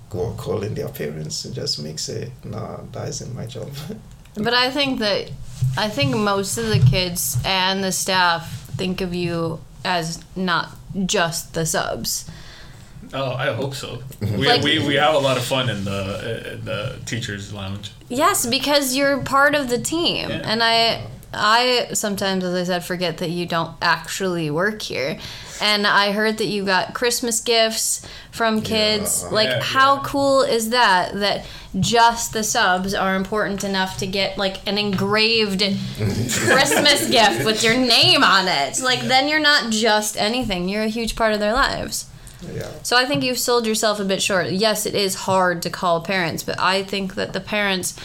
go 0.09 0.33
calling 0.37 0.75
their 0.75 0.87
parents 0.89 1.45
it 1.45 1.53
just 1.53 1.81
makes 1.81 2.07
it 2.09 2.31
nah 2.43 2.77
that 2.91 3.07
isn't 3.09 3.35
my 3.35 3.45
job. 3.45 3.69
But 4.35 4.53
I 4.53 4.69
think 4.69 4.99
that 4.99 5.31
I 5.77 5.87
think 5.87 6.15
most 6.15 6.57
of 6.57 6.67
the 6.67 6.79
kids 6.79 7.37
and 7.45 7.81
the 7.81 7.91
staff 7.93 8.69
think 8.75 8.99
of 8.99 9.13
you 9.13 9.61
as 9.85 10.21
not 10.35 10.75
just 11.05 11.53
the 11.53 11.65
subs. 11.65 12.29
Oh, 13.13 13.33
I 13.33 13.53
hope 13.53 13.75
so. 13.75 14.01
Mhm. 14.21 14.37
We, 14.39 14.47
Like- 14.47 14.63
we, 14.63 14.79
we 14.85 14.95
have 14.95 15.15
a 15.15 15.19
lot 15.19 15.37
of 15.37 15.43
fun 15.43 15.69
in 15.69 15.85
the 15.85 16.53
in 16.53 16.65
the 16.65 16.99
teachers' 17.05 17.53
lounge. 17.53 17.91
Yes, 18.09 18.45
because 18.45 18.95
you're 18.95 19.19
part 19.21 19.55
of 19.55 19.69
the 19.69 19.77
team. 19.79 20.29
Yeah. 20.29 20.41
And 20.43 20.61
I 20.63 21.05
I 21.33 21.89
sometimes 21.93 22.43
as 22.43 22.53
I 22.53 22.63
said 22.63 22.83
forget 22.85 23.17
that 23.17 23.29
you 23.29 23.45
don't 23.45 23.75
actually 23.81 24.49
work 24.49 24.81
here. 24.81 25.17
And 25.61 25.87
I 25.87 26.11
heard 26.11 26.37
that 26.39 26.47
you 26.47 26.65
got 26.65 26.93
Christmas 26.93 27.39
gifts 27.39 28.01
from 28.31 28.61
kids. 28.61 29.23
Yeah. 29.23 29.29
Like 29.29 29.49
Yeah, 29.49 29.61
how 29.63 29.95
yeah. 29.95 30.01
cool 30.05 30.41
is 30.41 30.69
that 30.71 31.13
that 31.19 31.45
just 31.79 32.31
the 32.33 32.43
subs 32.43 32.93
are 32.93 33.15
important 33.15 33.63
enough 33.65 33.97
to 33.97 34.07
get 34.07 34.37
like 34.37 34.65
an 34.67 34.77
engraved 34.77 35.59
Christmas 36.29 37.09
gift 37.09 37.45
with 37.45 37.63
your 37.63 37.75
name 37.77 38.23
on 38.23 38.47
it. 38.47 38.79
Like 38.81 39.01
then 39.01 39.27
you're 39.27 39.39
not 39.41 39.71
just 39.71 40.17
anything. 40.17 40.69
You're 40.69 40.83
a 40.83 40.87
huge 40.89 41.15
part 41.15 41.33
of 41.33 41.39
their 41.39 41.53
lives. 41.53 42.05
So 42.83 42.97
I 42.97 43.05
think 43.05 43.23
you've 43.23 43.39
sold 43.39 43.65
yourself 43.65 43.99
a 43.99 44.05
bit 44.05 44.21
short. 44.21 44.51
Yes, 44.51 44.85
it 44.85 44.95
is 44.95 45.15
hard 45.15 45.61
to 45.63 45.69
call 45.69 46.01
parents, 46.01 46.43
but 46.43 46.59
I 46.59 46.83
think 46.83 47.15
that 47.15 47.33
the 47.33 47.39
parents 47.39 47.95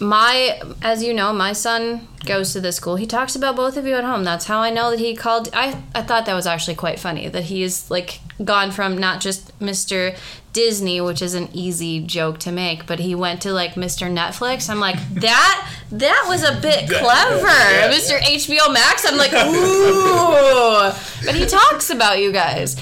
my 0.00 0.60
as 0.82 1.02
you 1.02 1.14
know, 1.14 1.32
my 1.32 1.52
son 1.52 2.08
goes 2.24 2.52
to 2.52 2.60
this 2.60 2.76
school. 2.76 2.96
He 2.96 3.06
talks 3.06 3.36
about 3.36 3.56
both 3.56 3.76
of 3.76 3.86
you 3.86 3.94
at 3.94 4.04
home. 4.04 4.24
That's 4.24 4.46
how 4.46 4.60
I 4.60 4.70
know 4.70 4.90
that 4.90 4.98
he 4.98 5.14
called 5.14 5.48
I 5.52 5.82
I 5.94 6.02
thought 6.02 6.26
that 6.26 6.34
was 6.34 6.46
actually 6.46 6.74
quite 6.74 6.98
funny 6.98 7.28
that 7.28 7.44
he's 7.44 7.90
like 7.90 8.20
gone 8.42 8.70
from 8.70 8.98
not 8.98 9.20
just 9.20 9.56
Mr. 9.60 10.16
Disney, 10.52 11.00
which 11.00 11.20
is 11.20 11.34
an 11.34 11.48
easy 11.52 12.00
joke 12.00 12.38
to 12.38 12.52
make, 12.52 12.86
but 12.86 13.00
he 13.00 13.14
went 13.14 13.42
to 13.42 13.52
like 13.52 13.74
Mr. 13.74 14.10
Netflix. 14.10 14.70
I'm 14.70 14.80
like, 14.80 14.96
that 15.14 15.70
that 15.92 16.24
was 16.28 16.42
a 16.42 16.60
bit 16.60 16.88
clever. 16.88 17.46
yeah, 17.46 17.90
yeah. 17.90 17.92
Mr. 17.92 18.18
HBO 18.18 18.72
Max. 18.72 19.04
I'm 19.06 19.16
like, 19.16 19.32
ooh. 19.32 20.92
But 21.24 21.34
he 21.34 21.46
talks 21.46 21.90
about 21.90 22.20
you 22.20 22.32
guys. 22.32 22.76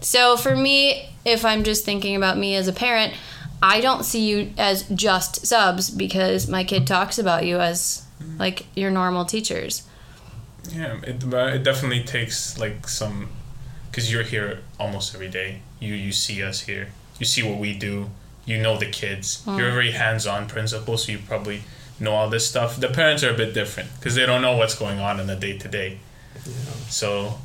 So 0.00 0.36
for 0.36 0.56
me, 0.56 1.08
if 1.24 1.44
I'm 1.44 1.62
just 1.62 1.84
thinking 1.84 2.16
about 2.16 2.38
me 2.38 2.54
as 2.54 2.68
a 2.68 2.72
parent, 2.72 3.14
I 3.62 3.80
don't 3.80 4.04
see 4.04 4.26
you 4.26 4.52
as 4.56 4.84
just 4.88 5.46
subs 5.46 5.90
because 5.90 6.48
my 6.48 6.64
kid 6.64 6.86
talks 6.86 7.18
about 7.18 7.44
you 7.44 7.58
as 7.58 8.04
like 8.38 8.66
your 8.74 8.90
normal 8.90 9.24
teachers. 9.24 9.82
Yeah, 10.70 10.98
it, 11.02 11.22
it 11.24 11.62
definitely 11.62 12.04
takes 12.04 12.58
like 12.58 12.88
some 12.88 13.28
because 13.90 14.12
you're 14.12 14.22
here 14.22 14.60
almost 14.78 15.14
every 15.14 15.28
day. 15.28 15.62
You 15.78 15.94
you 15.94 16.12
see 16.12 16.42
us 16.42 16.62
here. 16.62 16.88
You 17.18 17.26
see 17.26 17.42
what 17.42 17.58
we 17.58 17.74
do. 17.74 18.10
You 18.46 18.60
know 18.62 18.78
the 18.78 18.86
kids. 18.86 19.42
Mm. 19.44 19.58
You're 19.58 19.68
a 19.68 19.72
very 19.72 19.90
hands-on 19.92 20.48
principal, 20.48 20.96
so 20.96 21.12
you 21.12 21.18
probably 21.18 21.62
know 21.98 22.12
all 22.12 22.30
this 22.30 22.48
stuff. 22.48 22.80
The 22.80 22.88
parents 22.88 23.22
are 23.22 23.30
a 23.30 23.36
bit 23.36 23.52
different 23.52 23.90
because 23.96 24.14
they 24.14 24.24
don't 24.24 24.42
know 24.42 24.56
what's 24.56 24.74
going 24.74 24.98
on 24.98 25.20
in 25.20 25.26
the 25.26 25.36
day 25.36 25.58
to 25.58 25.68
day. 25.68 25.98
So, 26.88 27.38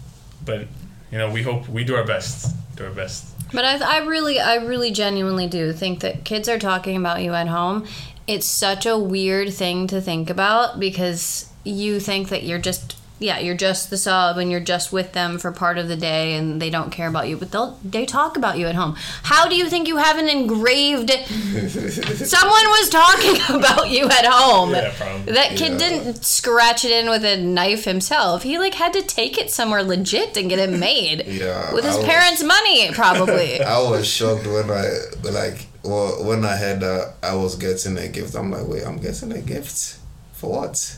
but 0.43 0.67
you 1.11 1.17
know, 1.17 1.29
we 1.29 1.43
hope 1.43 1.67
we 1.67 1.83
do 1.83 1.95
our 1.95 2.05
best. 2.05 2.55
Do 2.75 2.85
our 2.85 2.91
best. 2.91 3.25
But 3.53 3.63
I, 3.63 3.99
I 3.99 4.05
really, 4.05 4.39
I 4.39 4.55
really 4.55 4.91
genuinely 4.91 5.47
do 5.47 5.71
think 5.71 6.01
that 6.01 6.23
kids 6.23 6.49
are 6.49 6.59
talking 6.59 6.97
about 6.97 7.23
you 7.23 7.33
at 7.33 7.47
home. 7.47 7.85
It's 8.27 8.45
such 8.45 8.85
a 8.85 8.97
weird 8.97 9.53
thing 9.53 9.87
to 9.87 10.01
think 10.01 10.29
about 10.29 10.79
because 10.79 11.49
you 11.63 11.99
think 11.99 12.29
that 12.29 12.43
you're 12.43 12.59
just, 12.59 12.97
yeah, 13.17 13.39
you're 13.39 13.55
just 13.55 13.89
the 13.89 13.97
sub 13.97 14.37
and 14.37 14.51
you're 14.51 14.59
just 14.59 14.91
with 14.91 15.13
them 15.13 15.37
for 15.37 15.51
part 15.51 15.77
of 15.77 15.87
the 15.87 15.95
day 15.95 16.35
and 16.35 16.61
they 16.61 16.69
don't 16.69 16.91
care 16.91 17.07
about 17.07 17.27
you. 17.29 17.37
But 17.37 17.51
they'll, 17.51 17.79
they 17.83 18.05
talk 18.05 18.35
about 18.37 18.57
you 18.57 18.67
at 18.67 18.75
home. 18.75 18.95
How 19.23 19.47
do 19.47 19.55
you 19.55 19.69
think 19.69 19.87
you 19.87 19.97
have 19.97 20.17
an 20.17 20.27
engraved? 20.27 21.09
Someone 21.11 22.65
was 22.69 22.89
talking 22.89 23.35
about 23.55 23.89
you 23.89 24.05
at 24.05 24.25
home. 24.25 24.71
Yeah, 24.71 24.93
probably. 24.97 25.33
That 25.33 25.49
kid 25.51 25.73
Yeah. 25.73 25.77
didn't 25.77 26.25
scratch 26.25 26.85
it 26.85 26.91
in 26.91 27.09
with 27.09 27.23
a 27.23 27.37
knife 27.37 27.85
himself. 27.85 28.43
He 28.43 28.57
like 28.57 28.73
had 28.75 28.93
to 28.93 29.01
take 29.01 29.37
it 29.37 29.49
somewhere 29.51 29.83
legit 29.83 30.35
and 30.37 30.49
get 30.49 30.59
it 30.59 30.69
made. 30.79 31.25
Yeah, 31.25 31.73
With 31.73 31.85
his 31.85 31.97
was- 31.97 32.05
parents' 32.05 32.43
money, 32.43 32.91
probably. 32.91 33.61
I 33.61 33.79
was 33.89 34.07
shocked 34.07 34.45
when 34.45 34.69
I 34.69 34.89
like 35.23 35.67
well, 35.83 36.23
when 36.25 36.43
I 36.43 36.55
heard 36.57 36.79
that 36.81 37.13
I 37.21 37.35
was 37.35 37.55
getting 37.55 37.97
a 37.97 38.07
gift. 38.07 38.35
I'm 38.35 38.51
like, 38.51 38.67
wait, 38.67 38.83
I'm 38.85 38.97
getting 38.97 39.31
a 39.31 39.39
gift 39.41 39.99
for 40.33 40.49
what? 40.51 40.97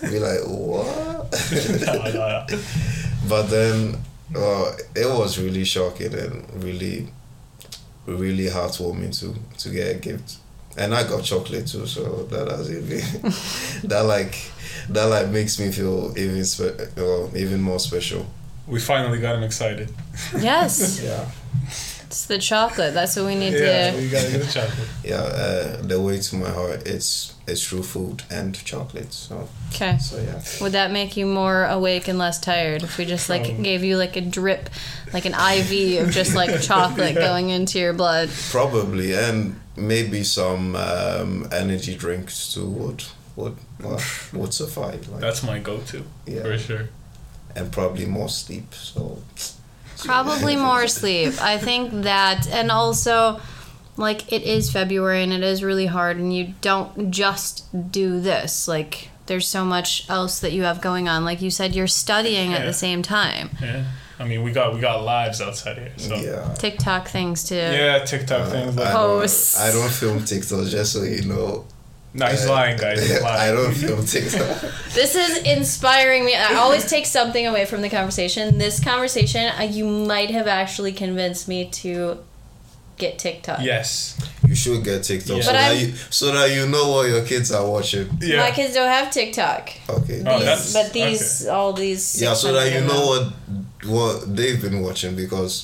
Be 0.00 0.18
like, 0.18 0.40
what? 0.46 1.21
but 3.28 3.42
then, 3.50 3.96
uh, 4.36 4.72
it 4.94 5.06
was 5.06 5.38
really 5.38 5.64
shocking 5.64 6.14
and 6.14 6.62
really, 6.64 7.08
really 8.06 8.46
heartwarming 8.46 9.18
to 9.20 9.34
to 9.58 9.70
get 9.70 9.96
a 9.96 9.98
gift. 9.98 10.36
And 10.76 10.94
I 10.94 11.02
got 11.06 11.22
chocolate 11.24 11.66
too, 11.66 11.86
so 11.86 12.24
that 12.30 12.48
has 12.50 12.70
even 12.70 13.00
that 13.88 14.02
like 14.02 14.34
that 14.88 15.04
like 15.04 15.28
makes 15.28 15.58
me 15.58 15.70
feel 15.70 16.12
even 16.16 16.44
spe- 16.44 16.96
well, 16.96 17.30
even 17.36 17.60
more 17.60 17.78
special. 17.78 18.26
We 18.66 18.80
finally 18.80 19.18
got 19.20 19.36
him 19.36 19.42
excited. 19.42 19.92
yes. 20.40 21.00
Yeah. 21.04 21.26
It's 22.06 22.26
the 22.26 22.38
chocolate. 22.38 22.92
That's 22.92 23.16
what 23.16 23.24
we 23.26 23.34
need 23.36 23.54
Yeah, 23.54 23.90
to. 23.92 23.96
we 23.96 24.08
gotta 24.10 24.30
get 24.30 24.42
a 24.48 24.52
chocolate. 24.52 24.88
Yeah, 25.02 25.16
uh, 25.16 25.82
the 25.82 25.98
way 26.00 26.18
to 26.20 26.36
my 26.36 26.50
heart 26.50 26.86
it's 26.86 27.34
it's 27.46 27.66
through 27.66 27.82
food 27.82 28.22
and 28.30 28.54
chocolate. 28.64 29.12
So 29.12 29.48
Okay. 29.74 29.98
so 29.98 30.16
yeah. 30.20 30.40
Would 30.60 30.72
that 30.72 30.90
make 30.92 31.16
you 31.16 31.26
more 31.26 31.64
awake 31.64 32.08
and 32.08 32.18
less 32.18 32.38
tired 32.40 32.82
if 32.82 32.98
we 32.98 33.04
just 33.04 33.28
like 33.28 33.46
Um, 33.50 33.62
gave 33.62 33.82
you 33.84 33.96
like 33.96 34.16
a 34.16 34.20
drip, 34.20 34.70
like 35.12 35.24
an 35.26 35.34
IV 35.34 36.02
of 36.06 36.10
just 36.14 36.34
like 36.34 36.60
chocolate 36.70 37.14
going 37.14 37.50
into 37.50 37.78
your 37.78 37.92
blood? 37.92 38.28
Probably 38.50 39.12
and 39.14 39.58
maybe 39.76 40.22
some 40.24 40.76
um, 40.76 41.48
energy 41.52 41.96
drinks 41.96 42.52
too 42.54 42.66
would 42.68 43.04
would 43.36 43.56
uh, 43.84 43.98
would 44.32 44.52
suffice. 44.54 45.08
Like, 45.08 45.20
That's 45.20 45.42
my 45.42 45.58
go-to 45.58 46.04
Yeah. 46.26 46.42
for 46.42 46.58
sure. 46.58 46.88
and 47.56 47.72
probably 47.72 48.06
more 48.06 48.28
sleep. 48.28 48.72
So 48.74 49.18
Probably 49.98 50.56
more 50.70 50.86
sleep. 50.88 51.34
I 51.40 51.58
think 51.58 52.02
that, 52.04 52.46
and 52.48 52.70
also, 52.70 53.40
like 53.96 54.32
it 54.32 54.42
is 54.42 54.70
February 54.72 55.22
and 55.22 55.32
it 55.32 55.42
is 55.42 55.62
really 55.62 55.86
hard, 55.86 56.16
and 56.16 56.34
you 56.34 56.54
don't 56.60 57.10
just 57.10 57.90
do 57.92 58.20
this. 58.20 58.66
Like 58.68 59.08
there's 59.26 59.46
so 59.48 59.64
much 59.64 60.08
else 60.08 60.40
that 60.40 60.52
you 60.52 60.62
have 60.64 60.80
going 60.80 61.08
on. 61.08 61.24
Like 61.24 61.42
you 61.42 61.50
said, 61.50 61.74
you're 61.74 61.86
studying 61.86 62.52
at 62.52 62.64
the 62.64 62.72
same 62.72 63.02
time. 63.02 63.50
Yeah. 63.60 63.84
I 64.18 64.24
mean, 64.24 64.42
we 64.42 64.52
got 64.52 64.74
we 64.74 64.80
got 64.80 65.02
lives 65.02 65.40
outside 65.40 65.78
here. 65.78 65.92
So 65.96 66.14
yeah. 66.14 66.54
TikTok 66.54 67.08
things 67.08 67.44
too. 67.44 67.56
Yeah, 67.56 68.04
TikTok 68.04 68.50
things 68.50 68.76
like 68.76 68.88
I 68.88 68.92
Posts. 68.92 69.58
don't, 69.58 69.68
I 69.68 69.72
don't 69.72 69.90
film 69.90 70.24
TikTok 70.24 70.66
just 70.66 70.92
so 70.92 71.02
you 71.02 71.22
know. 71.22 71.64
No, 72.14 72.26
he's 72.26 72.46
lying, 72.46 72.76
guys. 72.76 73.00
He's 73.00 73.22
lying. 73.22 73.50
I 73.52 73.52
don't 73.52 73.72
film 73.72 74.04
TikTok. 74.04 74.70
This 74.92 75.14
is 75.14 75.38
inspiring 75.38 76.26
me. 76.26 76.36
I 76.36 76.54
always 76.56 76.84
take 76.88 77.06
something 77.06 77.46
away 77.46 77.64
from 77.64 77.80
the 77.80 77.88
conversation. 77.88 78.58
This 78.58 78.78
conversation, 78.84 79.50
uh, 79.58 79.62
you 79.62 79.86
might 79.86 80.30
have 80.30 80.46
actually 80.46 80.92
convinced 80.92 81.48
me 81.48 81.70
to 81.70 82.18
get 83.04 83.18
TikTok. 83.24 83.58
Yes. 83.72 83.90
you 84.48 84.54
should 84.62 84.80
get 84.84 84.98
TikTok 85.10 85.36
Yeah. 85.38 85.42
so 85.48 85.52
that 85.52 85.72
you 85.80 85.88
so 86.20 86.26
that 86.36 86.48
you 86.56 86.62
know 86.74 86.86
what 86.92 87.04
your 87.12 87.24
kids 87.32 87.48
are 87.58 87.66
watching. 87.74 88.06
Yeah. 88.20 88.40
My 88.46 88.50
kids 88.58 88.72
don't 88.74 88.88
have 88.98 89.08
TikTok. 89.18 89.62
Okay. 89.98 90.18
Oh, 90.26 90.36
These, 90.38 90.46
that's- 90.50 90.72
but 90.76 90.86
these, 90.92 91.46
all 91.56 91.72
these. 91.84 92.04
yeah, 92.22 92.34
so 92.34 92.52
that 92.56 92.66
you 92.74 92.80
know 92.90 93.02
them. 93.14 93.32
what 93.82 93.88
what 93.96 94.36
they've 94.36 94.60
been 94.66 94.78
watching 94.86 95.14
because 95.24 95.54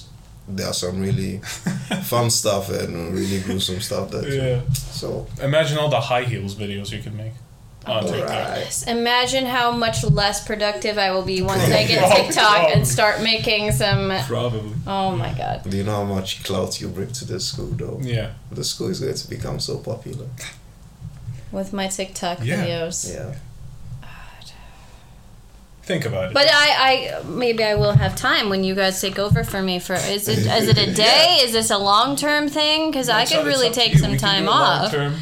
there 0.56 0.66
are 0.66 0.72
some 0.84 0.96
really 1.08 1.38
fun 2.12 2.30
stuff 2.30 2.64
and 2.80 3.14
really 3.18 3.38
gruesome 3.46 3.80
stuff 3.80 4.10
that 4.10 4.24
yeah. 4.28 4.60
so 4.72 5.26
Imagine 5.42 5.76
all 5.78 5.90
the 5.90 6.00
high 6.10 6.24
heels 6.24 6.54
videos 6.62 6.90
you 6.94 7.00
could 7.04 7.14
make 7.24 7.32
on 7.32 7.47
Oh 7.86 8.02
my 8.02 8.10
goodness. 8.18 8.82
Imagine 8.86 9.46
how 9.46 9.70
much 9.70 10.04
less 10.04 10.44
productive 10.46 10.98
I 10.98 11.10
will 11.12 11.22
be 11.22 11.40
once 11.40 11.62
I 11.64 11.86
get 11.86 12.02
Oh, 12.12 12.14
TikTok 12.16 12.74
and 12.76 12.86
start 12.86 13.22
making 13.22 13.72
some. 13.72 14.12
Probably. 14.26 14.72
Oh 14.86 15.16
my 15.16 15.32
god. 15.32 15.62
do 15.68 15.76
you 15.76 15.84
know 15.84 15.96
how 15.96 16.04
much 16.04 16.44
clout 16.44 16.80
you 16.80 16.88
bring 16.88 17.12
to 17.12 17.24
the 17.24 17.40
school 17.40 17.68
though 17.68 17.98
Yeah. 18.02 18.32
the 18.52 18.64
school 18.64 18.88
is 18.88 19.00
going 19.00 19.14
to 19.14 19.28
become 19.30 19.58
so 19.60 19.78
popular 19.78 20.26
With 21.50 21.72
my 21.72 21.86
TikTok 21.88 22.38
Yeah. 22.42 22.56
videos. 22.64 23.14
yeah 23.14 23.34
Think 25.82 26.04
about 26.04 26.24
it. 26.28 26.34
But 26.34 26.48
I, 26.52 27.16
I 27.18 27.22
maybe 27.24 27.64
I 27.64 27.74
will 27.74 27.92
have 27.92 28.14
time 28.14 28.50
when 28.50 28.62
you 28.62 28.74
guys 28.74 29.00
take 29.00 29.18
over 29.18 29.42
for 29.42 29.62
me. 29.62 29.78
For 29.78 29.94
is 29.94 30.28
it 30.28 30.40
is 30.40 30.68
it 30.68 30.76
a 30.76 30.92
day? 31.06 31.38
Is 31.42 31.52
this 31.52 31.70
a 31.70 31.78
long 31.78 32.14
term 32.14 32.48
thing? 32.50 32.90
Because 32.90 33.08
I 33.08 33.22
It's 33.22 33.30
could 33.30 33.38
up- 33.40 33.46
it's 33.46 33.56
really 33.56 33.68
up 33.68 33.72
to 33.72 33.80
take 33.80 33.92
you. 33.94 33.98
some 33.98 34.10
We 34.12 34.18
can 34.18 34.28
time 34.28 34.42
do 34.42 34.48
it 34.50 34.52
off. 34.52 34.82
long-term. 34.92 35.14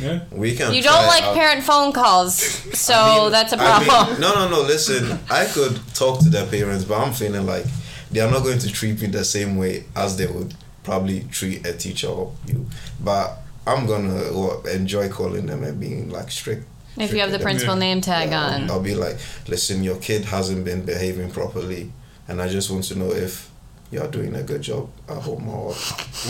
Yeah. 0.00 0.20
we 0.30 0.54
can 0.54 0.72
You 0.74 0.82
don't 0.82 1.06
like 1.06 1.22
out- 1.24 1.34
parent 1.34 1.62
phone 1.64 1.92
calls, 1.92 2.34
so 2.78 2.94
I 2.94 3.18
mean- 3.22 3.32
that's 3.32 3.52
a 3.52 3.56
I 3.58 3.78
mean, 3.80 3.88
problem. 3.88 4.20
no, 4.20 4.34
no, 4.34 4.48
no. 4.48 4.60
Listen, 4.62 5.18
I 5.30 5.44
could 5.46 5.80
talk 5.94 6.20
to 6.22 6.28
their 6.28 6.46
parents, 6.46 6.84
but 6.84 6.98
I'm 6.98 7.12
feeling 7.12 7.46
like 7.46 7.64
they 8.10 8.20
are 8.20 8.30
not 8.30 8.42
going 8.42 8.58
to 8.60 8.70
treat 8.72 9.00
me 9.00 9.08
the 9.08 9.24
same 9.24 9.56
way 9.56 9.84
as 9.96 10.16
they 10.16 10.26
would 10.26 10.54
probably 10.84 11.20
treat 11.30 11.66
a 11.66 11.72
teacher 11.72 12.08
or 12.08 12.32
you. 12.46 12.66
But 13.00 13.38
I'm 13.66 13.86
gonna 13.86 14.32
well, 14.32 14.62
enjoy 14.66 15.08
calling 15.08 15.46
them 15.46 15.62
and 15.64 15.78
being 15.78 16.08
like 16.10 16.30
strict. 16.30 16.66
if 16.96 17.12
you 17.12 17.20
have 17.20 17.30
the 17.30 17.38
strict 17.38 17.38
them. 17.38 17.42
principal 17.42 17.74
Yeah. 17.74 17.80
name 17.80 18.00
tag 18.00 18.30
Yeah, 18.30 18.46
on. 18.54 18.70
I'll 18.70 18.80
be 18.80 18.94
like, 18.94 19.18
listen, 19.48 19.84
your 19.84 19.96
kid 19.96 20.24
hasn't 20.24 20.64
been 20.64 20.84
behaving 20.84 21.30
properly, 21.30 21.92
and 22.28 22.40
I 22.42 22.48
just 22.48 22.70
want 22.70 22.84
to 22.84 22.98
know 22.98 23.10
if 23.12 23.48
you 23.92 24.00
are 24.00 24.08
doing 24.08 24.34
a 24.34 24.42
good 24.42 24.62
job 24.62 24.88
at 25.08 25.18
home 25.18 25.48
or 25.48 25.74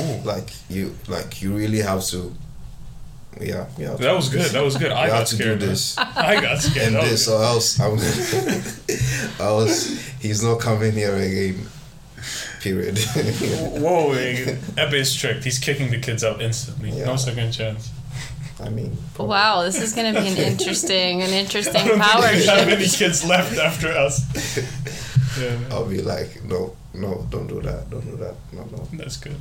Ooh. 0.00 0.20
like 0.24 0.48
you 0.68 0.94
like 1.08 1.40
you 1.42 1.54
really 1.56 1.78
have 1.80 2.04
to. 2.06 2.34
Yeah, 3.40 3.66
yeah. 3.78 3.94
That 3.94 4.14
was 4.14 4.28
good. 4.28 4.50
That 4.50 4.64
was 4.64 4.76
good. 4.76 4.90
I 4.92 5.06
got 5.08 5.18
have 5.20 5.28
to 5.28 5.36
do 5.36 5.42
scared. 5.44 5.60
this. 5.60 5.96
I 5.98 6.40
got 6.40 6.58
scared. 6.58 6.94
and 6.94 6.96
this 7.06 7.26
good. 7.26 7.34
or 7.34 7.42
else 7.44 7.78
I'm 7.80 7.98
else 9.40 9.86
he's 10.20 10.42
not 10.42 10.60
coming 10.60 10.92
here 10.92 11.14
again. 11.16 11.66
Period. 12.60 12.98
Whoa, 13.80 14.12
Ebbe 14.12 14.94
is 14.94 15.10
strict. 15.10 15.44
He's 15.44 15.58
kicking 15.58 15.90
the 15.90 15.98
kids 15.98 16.22
out 16.22 16.42
instantly. 16.42 16.90
Yeah. 16.90 17.06
No 17.06 17.16
second 17.16 17.52
chance. 17.52 17.90
I 18.62 18.68
mean, 18.68 18.94
Wow, 19.18 19.62
this 19.62 19.80
is 19.80 19.94
going 19.94 20.12
to 20.12 20.20
be 20.20 20.28
an 20.28 20.36
interesting, 20.36 21.22
an 21.22 21.30
I 21.30 21.36
interesting 21.38 21.86
don't 21.86 21.98
power 21.98 22.20
think 22.28 22.40
we 22.42 22.46
have 22.46 22.68
any 22.68 22.82
shift. 22.84 22.98
kids 22.98 23.24
left 23.24 23.56
after 23.58 23.88
us. 23.88 24.20
Yeah. 25.40 25.56
I'll 25.70 25.86
be 25.88 26.02
like, 26.02 26.44
no, 26.44 26.76
no, 26.92 27.26
don't 27.30 27.46
do 27.46 27.62
that, 27.62 27.88
don't 27.88 28.04
do 28.04 28.16
that, 28.18 28.34
no, 28.52 28.64
no, 28.64 28.86
that's 28.92 29.16
good. 29.16 29.36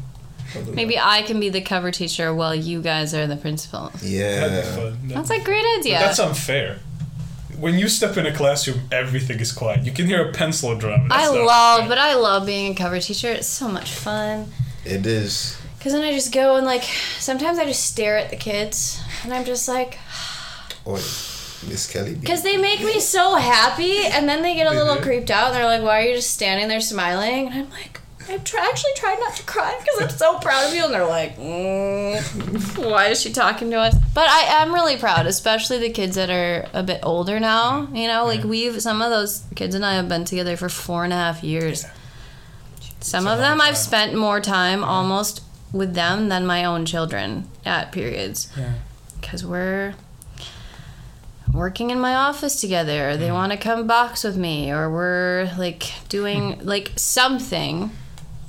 Don't 0.54 0.66
do 0.66 0.72
Maybe 0.72 0.98
I 1.00 1.22
can 1.24 1.40
be 1.40 1.50
the 1.50 1.62
cover 1.62 1.92
teacher 1.92 2.34
while 2.34 2.54
you 2.56 2.82
guys 2.82 3.14
are 3.14 3.28
the 3.28 3.36
principal. 3.38 3.90
that. 3.90 3.94
That'd 3.94 4.10
be 4.10 4.16
Yeah, 4.16 4.62
fun. 4.76 5.00
That's 5.08 5.30
a 5.30 5.40
great 5.44 5.64
But 5.76 5.80
idea. 5.80 6.00
That's 6.00 6.20
unfair. 6.20 6.80
When 7.58 7.78
you 7.78 7.90
step 7.90 8.16
in 8.18 8.26
a 8.26 8.34
classroom, 8.34 8.80
everything 8.92 9.40
is 9.40 9.52
quiet. 9.52 9.84
You 9.86 9.92
can 9.92 10.06
hear 10.06 10.28
a 10.30 10.32
pencil 10.32 10.76
drop. 10.76 11.02
I 11.12 11.18
That's 11.26 11.34
not 11.34 11.46
love, 11.46 11.80
fair. 11.82 11.90
but 11.90 11.98
I 11.98 12.16
love 12.16 12.46
being 12.46 12.72
a 12.72 12.76
cover 12.76 13.00
teacher. 13.00 13.30
It's 13.32 13.48
so 13.48 13.68
much 13.68 13.92
fun. 13.92 14.52
it 14.86 15.06
is. 15.06 15.58
Because 15.78 15.94
then 15.94 16.04
I 16.04 16.12
just 16.12 16.34
go 16.34 16.56
and, 16.58 16.66
like, 16.66 16.84
sometimes 17.20 17.58
I 17.60 17.66
just 17.66 17.86
stare 17.86 18.18
at 18.18 18.30
the 18.30 18.36
kids. 18.38 19.02
And 19.24 19.34
I'm 19.34 19.46
just 19.46 19.68
like, 19.68 19.98
Oi, 20.88 20.94
Miss 21.68 21.90
Kelly. 21.92 22.14
B. 22.16 22.20
because 22.22 22.44
they 22.44 22.56
make 22.58 22.80
me 22.82 23.00
so 23.00 23.36
happy. 23.36 24.06
And 24.06 24.28
then 24.28 24.42
they 24.42 24.56
get 24.56 24.68
a 24.68 24.72
They 24.72 24.78
little 24.78 24.96
do? 24.96 25.02
creeped 25.02 25.30
out. 25.32 25.48
And 25.48 25.56
they're 25.56 25.66
like, 25.66 25.82
why 25.82 26.00
are 26.00 26.08
you 26.08 26.16
just 26.16 26.32
standing 26.32 26.68
there 26.70 26.80
smiling? 26.82 27.48
And 27.48 27.56
I'm 27.66 27.70
like, 27.72 27.99
I've 28.30 28.44
try- 28.44 28.68
actually 28.70 28.92
tried 28.96 29.18
not 29.20 29.36
to 29.38 29.44
cry 29.44 29.78
because 29.80 30.02
I'm 30.12 30.18
so 30.18 30.38
proud 30.40 30.68
of 30.68 30.74
you. 30.76 30.86
And 30.86 30.94
they're 30.94 31.06
like, 31.06 31.38
mm, 31.38 32.90
why 32.90 33.08
is 33.08 33.20
she 33.22 33.32
talking 33.32 33.70
to 33.72 33.78
us? 33.78 33.96
But 34.14 34.30
I 34.30 34.62
am 34.62 34.74
really 34.74 34.98
proud, 34.98 35.26
especially 35.26 35.80
the 35.80 35.90
kids 35.90 36.16
that 36.16 36.30
are 36.30 36.68
a 36.74 36.84
bit 36.84 37.00
older 37.04 37.40
now. 37.40 37.88
You 37.94 38.08
know, 38.08 38.26
like 38.26 38.42
Yeah. 38.42 38.46
we've, 38.48 38.82
some 38.82 39.02
of 39.02 39.10
those 39.10 39.44
kids 39.56 39.74
and 39.76 39.86
I 39.86 39.96
have 39.96 40.08
been 40.08 40.26
together 40.26 40.56
for 40.58 40.70
four 40.70 41.04
and 41.04 41.12
a 41.14 41.16
half 41.16 41.44
years. 41.44 41.86
Some 43.02 43.26
It's 43.28 43.34
of 43.34 43.40
them 43.40 43.62
I've 43.62 43.78
spent 43.78 44.14
more 44.14 44.40
time 44.42 44.84
almost 44.84 45.42
with 45.72 45.94
them 45.94 46.30
than 46.30 46.46
my 46.46 46.66
own 46.66 46.86
children 46.86 47.48
at 47.66 47.92
periods 47.92 48.50
Yeah. 48.58 48.74
because 49.22 49.46
we're 49.46 49.94
working 51.54 51.90
in 51.90 52.00
my 52.00 52.14
office 52.14 52.62
together 52.62 53.18
they 53.18 53.32
want 53.32 53.52
to 53.52 53.58
come 53.58 53.88
box 53.88 54.24
with 54.24 54.38
me 54.38 54.72
or 54.72 54.88
we're 54.90 55.52
like 55.58 55.92
doing 56.08 56.60
like 56.64 56.92
something 56.96 57.90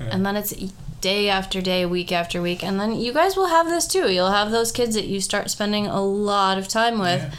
and 0.00 0.24
then 0.24 0.36
it's 0.36 0.54
day 1.00 1.28
after 1.28 1.60
day 1.60 1.84
week 1.86 2.10
after 2.12 2.40
week 2.42 2.62
and 2.64 2.78
then 2.80 2.94
you 2.94 3.12
guys 3.12 3.36
will 3.36 3.48
have 3.48 3.66
this 3.66 3.86
too 3.86 4.10
you'll 4.10 4.30
have 4.30 4.50
those 4.50 4.70
kids 4.72 4.94
that 4.94 5.06
you 5.06 5.20
start 5.20 5.50
spending 5.50 5.86
a 5.86 6.00
lot 6.02 6.58
of 6.58 6.68
time 6.68 6.98
with 6.98 7.22
Yeah. 7.22 7.30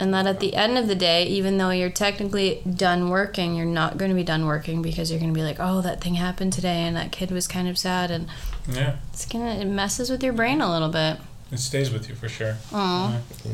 and 0.00 0.14
that 0.14 0.26
at 0.26 0.40
the 0.40 0.54
end 0.54 0.78
of 0.78 0.86
the 0.88 0.94
day 0.94 1.24
even 1.26 1.58
though 1.58 1.70
you're 1.70 1.90
technically 1.90 2.62
done 2.66 3.10
working 3.10 3.54
you're 3.56 3.66
not 3.66 3.98
going 3.98 4.10
to 4.10 4.14
be 4.14 4.22
done 4.24 4.46
working 4.46 4.80
because 4.82 5.10
you're 5.10 5.20
going 5.20 5.32
to 5.32 5.38
be 5.38 5.44
like 5.44 5.56
oh 5.60 5.80
that 5.82 6.00
thing 6.00 6.14
happened 6.14 6.52
today 6.52 6.80
and 6.84 6.96
that 6.96 7.12
kid 7.12 7.30
was 7.30 7.46
kind 7.48 7.68
of 7.68 7.76
sad 7.78 8.10
and 8.10 8.26
Yeah, 8.70 8.96
it's 9.12 9.26
gonna 9.26 9.54
it 9.56 9.66
messes 9.66 10.08
with 10.10 10.22
your 10.22 10.32
brain 10.32 10.60
a 10.60 10.70
little 10.70 10.88
bit 10.90 11.18
it 11.50 11.58
stays 11.58 11.90
with 11.90 12.08
you 12.10 12.14
for 12.14 12.28
sure. 12.28 12.56
Aw. 12.74 13.20
Yeah. 13.46 13.50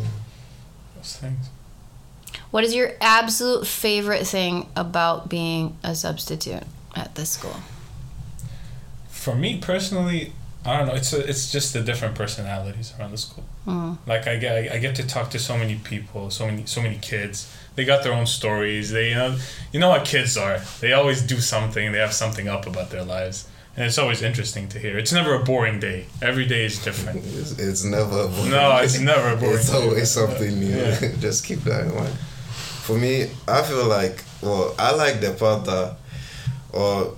Those 0.97 1.17
things. 1.17 1.47
What 2.51 2.65
is 2.65 2.75
your 2.75 2.91
absolute 3.01 3.67
favorite 3.69 4.27
thing 4.27 4.69
about 4.75 5.29
being 5.29 5.77
a 5.85 5.95
substitute 5.95 6.65
at 6.97 7.15
this 7.15 7.31
school? 7.31 7.55
For 9.25 9.35
me 9.35 9.57
personally, 9.59 10.33
I 10.67 10.77
don't 10.77 10.87
know. 10.89 10.95
It's 10.95 11.13
a, 11.15 11.21
it's 11.31 11.51
just 11.51 11.73
the 11.73 11.81
different 11.81 12.15
personalities 12.15 12.93
around 12.99 13.13
the 13.13 13.17
school. 13.19 13.45
Mm. 13.67 13.97
Like 14.07 14.27
I 14.27 14.37
get 14.37 14.71
I 14.71 14.79
get 14.79 14.95
to 14.97 15.07
talk 15.07 15.31
to 15.31 15.39
so 15.39 15.57
many 15.57 15.77
people, 15.77 16.31
so 16.31 16.45
many 16.47 16.67
so 16.67 16.83
many 16.83 16.99
kids. 16.99 17.37
They 17.75 17.85
got 17.87 18.03
their 18.05 18.13
own 18.13 18.27
stories. 18.27 18.91
They 18.91 19.09
you 19.09 19.15
know 19.15 19.39
you 19.73 19.81
know 19.81 19.91
how 19.93 20.03
kids 20.05 20.37
are. 20.37 20.59
They 20.81 20.93
always 20.93 21.23
do 21.23 21.39
something. 21.41 21.93
They 21.93 22.01
have 22.07 22.13
something 22.13 22.49
up 22.49 22.67
about 22.67 22.91
their 22.91 23.03
lives, 23.03 23.49
and 23.77 23.87
it's 23.87 23.97
always 23.97 24.21
interesting 24.21 24.69
to 24.69 24.79
hear. 24.79 24.99
It's 24.99 25.13
never 25.13 25.33
a 25.35 25.43
boring 25.43 25.81
day. 25.81 26.05
Every 26.21 26.45
day 26.45 26.67
is 26.67 26.77
different. 26.85 27.25
It's, 27.41 27.53
it's 27.59 27.85
never. 27.85 28.19
a 28.25 28.29
boring 28.29 28.51
No, 28.51 28.77
it's 28.85 28.99
never 29.01 29.29
a 29.33 29.37
boring 29.37 29.57
It's 29.57 29.71
day. 29.71 29.79
always 29.83 30.11
something 30.11 30.61
new. 30.61 30.77
Yeah. 30.77 31.13
Just 31.27 31.47
keep 31.47 31.61
that 31.61 31.81
in 31.87 31.95
mind. 31.95 32.15
For 32.87 32.97
me, 32.99 33.31
I 33.49 33.63
feel 33.63 33.87
like 33.99 34.23
well, 34.43 34.75
I 34.79 34.95
like 34.95 35.17
the 35.23 35.33
part 35.33 35.65
that, 35.65 35.97
or 36.73 37.15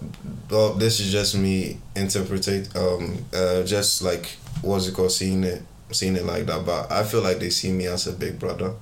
well, 0.50 0.74
this 0.74 1.00
is 1.00 1.10
just 1.12 1.36
me 1.36 1.78
interpretate. 1.94 2.74
Um, 2.76 3.24
uh, 3.34 3.62
just 3.64 4.02
like 4.02 4.36
what's 4.62 4.86
it 4.88 4.94
called, 4.94 5.12
seeing 5.12 5.44
it, 5.44 5.62
seeing 5.92 6.16
it 6.16 6.24
like 6.24 6.46
that. 6.46 6.64
But 6.64 6.90
I 6.90 7.02
feel 7.04 7.22
like 7.22 7.38
they 7.38 7.50
see 7.50 7.72
me 7.72 7.86
as 7.86 8.06
a 8.06 8.12
big 8.12 8.38
brother, 8.38 8.72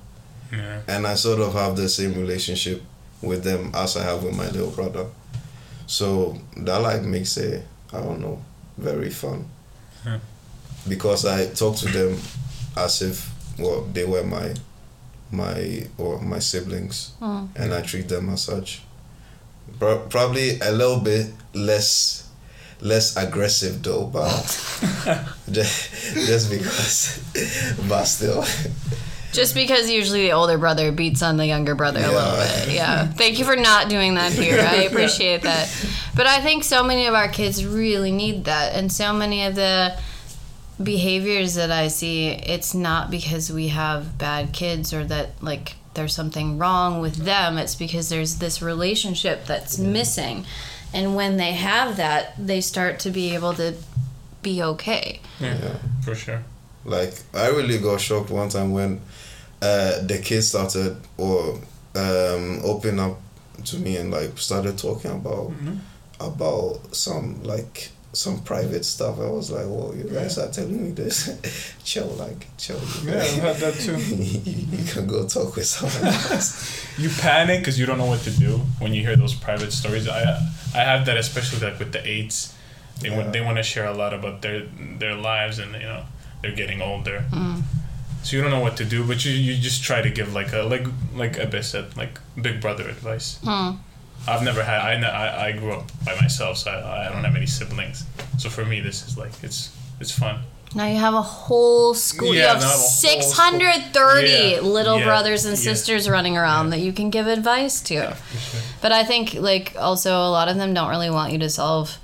Yeah. 0.51 0.81
and 0.87 1.05
I 1.07 1.15
sort 1.15 1.39
of 1.39 1.53
have 1.53 1.75
the 1.75 1.89
same 1.89 2.13
relationship 2.13 2.81
with 3.21 3.43
them 3.43 3.71
as 3.73 3.97
I 3.97 4.03
have 4.03 4.23
with 4.23 4.35
my 4.35 4.49
little 4.49 4.71
brother. 4.71 5.07
So 5.87 6.37
that 6.57 6.77
like 6.81 7.01
makes 7.03 7.37
it, 7.37 7.63
I 7.93 7.99
don't 8.01 8.19
know, 8.21 8.41
very 8.77 9.09
fun. 9.09 9.49
Because 10.87 11.25
I 11.25 11.47
talk 11.47 11.77
to 11.77 11.87
them 11.87 12.19
as 12.77 13.01
if 13.01 13.31
well 13.57 13.81
they 13.93 14.05
were 14.05 14.23
my 14.23 14.53
my 15.31 15.87
or 15.97 16.21
my 16.21 16.39
siblings 16.39 17.13
Mm. 17.21 17.49
and 17.55 17.73
I 17.73 17.81
treat 17.81 18.07
them 18.07 18.29
as 18.29 18.43
such. 18.43 18.81
Pro- 19.79 20.05
probably 20.09 20.59
a 20.59 20.71
little 20.71 20.99
bit 20.99 21.31
less 21.55 22.25
less 22.81 23.15
aggressive 23.15 23.81
though, 23.81 24.05
but 24.05 24.29
just, 25.51 25.91
just 26.13 26.49
because 26.49 27.19
but 27.87 28.05
still. 28.05 28.43
Just 29.31 29.53
because 29.53 29.89
usually 29.89 30.21
the 30.21 30.31
older 30.31 30.57
brother 30.57 30.93
beats 30.93 31.21
on 31.21 31.35
the 31.35 31.45
younger 31.45 31.75
brother 31.75 31.99
a 31.99 32.07
little 32.07 32.37
bit. 32.37 32.73
Yeah. 32.73 33.05
Thank 33.05 33.37
you 33.37 33.43
for 33.43 33.57
not 33.57 33.89
doing 33.89 34.15
that 34.15 34.31
here. 34.31 34.61
I 34.61 34.83
appreciate 34.83 35.41
that. 35.41 35.69
But 36.15 36.25
I 36.25 36.39
think 36.39 36.63
so 36.63 36.83
many 36.83 37.07
of 37.07 37.13
our 37.13 37.27
kids 37.27 37.65
really 37.65 38.11
need 38.11 38.45
that. 38.45 38.75
And 38.75 38.89
so 38.89 39.11
many 39.11 39.45
of 39.45 39.55
the 39.55 39.99
behaviors 40.81 41.55
that 41.55 41.69
I 41.69 41.89
see, 41.89 42.29
it's 42.29 42.73
not 42.73 43.11
because 43.11 43.51
we 43.51 43.69
have 43.69 44.17
bad 44.17 44.53
kids 44.53 44.93
or 44.93 45.03
that 45.05 45.31
like 45.43 45.75
there's 45.95 46.13
something 46.13 46.57
wrong 46.57 47.01
with 47.01 47.15
them. 47.17 47.57
It's 47.57 47.75
because 47.75 48.07
there's 48.07 48.35
this 48.35 48.61
relationship 48.61 49.45
that's 49.45 49.77
missing. 49.77 50.45
And 50.95 51.15
when 51.15 51.35
they 51.37 51.51
have 51.53 51.97
that, 51.97 52.33
they 52.47 52.61
start 52.61 52.99
to 52.99 53.09
be 53.11 53.35
able 53.35 53.53
to 53.55 53.73
be 54.41 54.63
okay. 54.63 55.19
yeah, 55.41 55.57
Yeah. 55.63 55.77
for 56.05 56.15
sure. 56.15 56.41
Like 56.85 57.13
I 57.33 57.47
really 57.49 57.79
got 57.79 57.99
shocked 57.99 58.29
one 58.29 58.49
time 58.49 58.71
when 58.71 59.01
uh, 59.61 59.99
the 60.09 60.19
kids 60.23 60.47
started 60.47 60.95
or 61.17 61.59
um, 61.95 62.61
open 62.63 62.99
up 62.99 63.19
to 63.65 63.75
me 63.77 63.97
and 63.97 64.11
like 64.11 64.37
started 64.37 64.77
talking 64.77 65.11
about 65.11 65.51
Mhm. 65.51 65.79
about 66.19 66.79
some 66.95 67.43
like 67.43 67.89
some 68.15 68.41
private 68.43 68.85
stuff. 68.85 69.19
I 69.19 69.27
was 69.29 69.51
like, 69.51 69.65
"Well, 69.67 69.93
you 69.95 70.03
guys 70.05 70.37
are 70.37 70.49
telling 70.51 70.81
me 70.83 70.91
this? 70.91 71.29
chill, 71.83 72.07
like 72.17 72.47
chill." 72.57 72.79
you 73.03 73.11
Yeah, 73.11 73.21
I've 73.21 73.43
had 73.43 73.55
that 73.57 73.73
too. 73.75 73.97
you, 73.97 74.41
you 74.77 74.83
can 74.91 75.05
go 75.07 75.27
talk 75.27 75.55
with 75.55 75.65
someone 75.65 76.13
else. 76.13 76.81
You 76.97 77.09
panic 77.09 77.59
because 77.59 77.77
you 77.77 77.85
don't 77.85 77.97
know 77.97 78.05
what 78.05 78.21
to 78.21 78.31
do 78.31 78.51
when 78.79 78.93
you 78.93 79.01
hear 79.01 79.17
those 79.17 79.33
private 79.35 79.71
stories. 79.73 80.07
I 80.07 80.21
I 80.73 80.83
have 80.91 81.05
that 81.07 81.17
especially 81.17 81.59
like 81.67 81.77
with 81.77 81.91
the 81.91 82.01
eights. 82.07 82.53
They 83.01 83.09
want 83.09 83.25
Yeah. 83.25 83.31
they 83.31 83.41
want 83.41 83.57
to 83.57 83.63
share 83.63 83.85
a 83.85 83.93
lot 83.93 84.13
about 84.13 84.41
their 84.41 84.63
their 84.99 85.13
lives 85.15 85.59
and 85.59 85.73
you 85.73 85.87
know 85.91 86.03
they're 86.41 86.55
getting 86.55 86.81
older. 86.81 87.25
So 88.23 88.37
you 88.37 88.41
don't 88.41 88.49
know 88.51 88.61
what 88.61 88.77
to 88.77 88.85
do, 88.85 89.03
but 89.05 89.23
you, 89.25 89.31
you 89.33 89.53
just 89.61 89.83
try 89.83 90.01
to 90.01 90.09
give 90.09 90.33
like 90.33 90.51
a 90.53 90.61
like 90.63 90.87
like 91.13 91.37
Abyss 91.37 91.67
said 91.71 91.95
like 91.97 92.17
big 92.41 92.61
brother 92.61 92.87
advice. 92.89 93.39
Hmm. 93.43 93.71
I've 94.27 94.43
never 94.43 94.63
had 94.63 94.81
I, 94.81 94.93
I 95.03 95.45
I 95.47 95.51
grew 95.51 95.73
up 95.73 95.91
by 96.05 96.15
myself, 96.21 96.57
so 96.57 96.71
I, 96.71 97.07
I 97.07 97.11
don't 97.11 97.23
have 97.23 97.35
any 97.35 97.45
siblings. 97.45 98.05
So 98.37 98.49
for 98.49 98.65
me, 98.65 98.79
this 98.81 99.07
is 99.07 99.17
like 99.17 99.31
it's 99.43 99.75
it's 99.99 100.11
fun. 100.11 100.41
Now 100.73 100.87
you 100.87 100.97
have 100.97 101.13
a 101.13 101.21
whole 101.21 101.93
school. 101.93 102.33
you 102.33 102.41
Yeah, 102.41 102.53
have 102.53 102.61
have 102.61 102.71
whole 102.71 102.79
school. 102.89 103.21
630 103.21 104.27
Yeah, 104.27 104.59
little 104.61 104.97
yeah, 104.99 105.05
brothers 105.05 105.45
and 105.45 105.57
sisters 105.57 106.09
running 106.09 106.35
around 106.37 106.71
that 106.71 106.79
you 106.79 106.91
can 106.91 107.09
give 107.09 107.27
advice 107.27 107.79
to. 107.83 107.93
Sure. 107.93 108.13
But 108.81 108.91
I 108.91 109.05
think, 109.05 109.35
like, 109.35 109.73
also 109.79 110.11
a 110.17 110.29
lot 110.29 110.49
of 110.49 110.57
them 110.57 110.73
don't 110.73 110.89
really 110.89 111.09
want 111.09 111.31
you 111.31 111.39
to 111.39 111.49
solve 111.49 111.97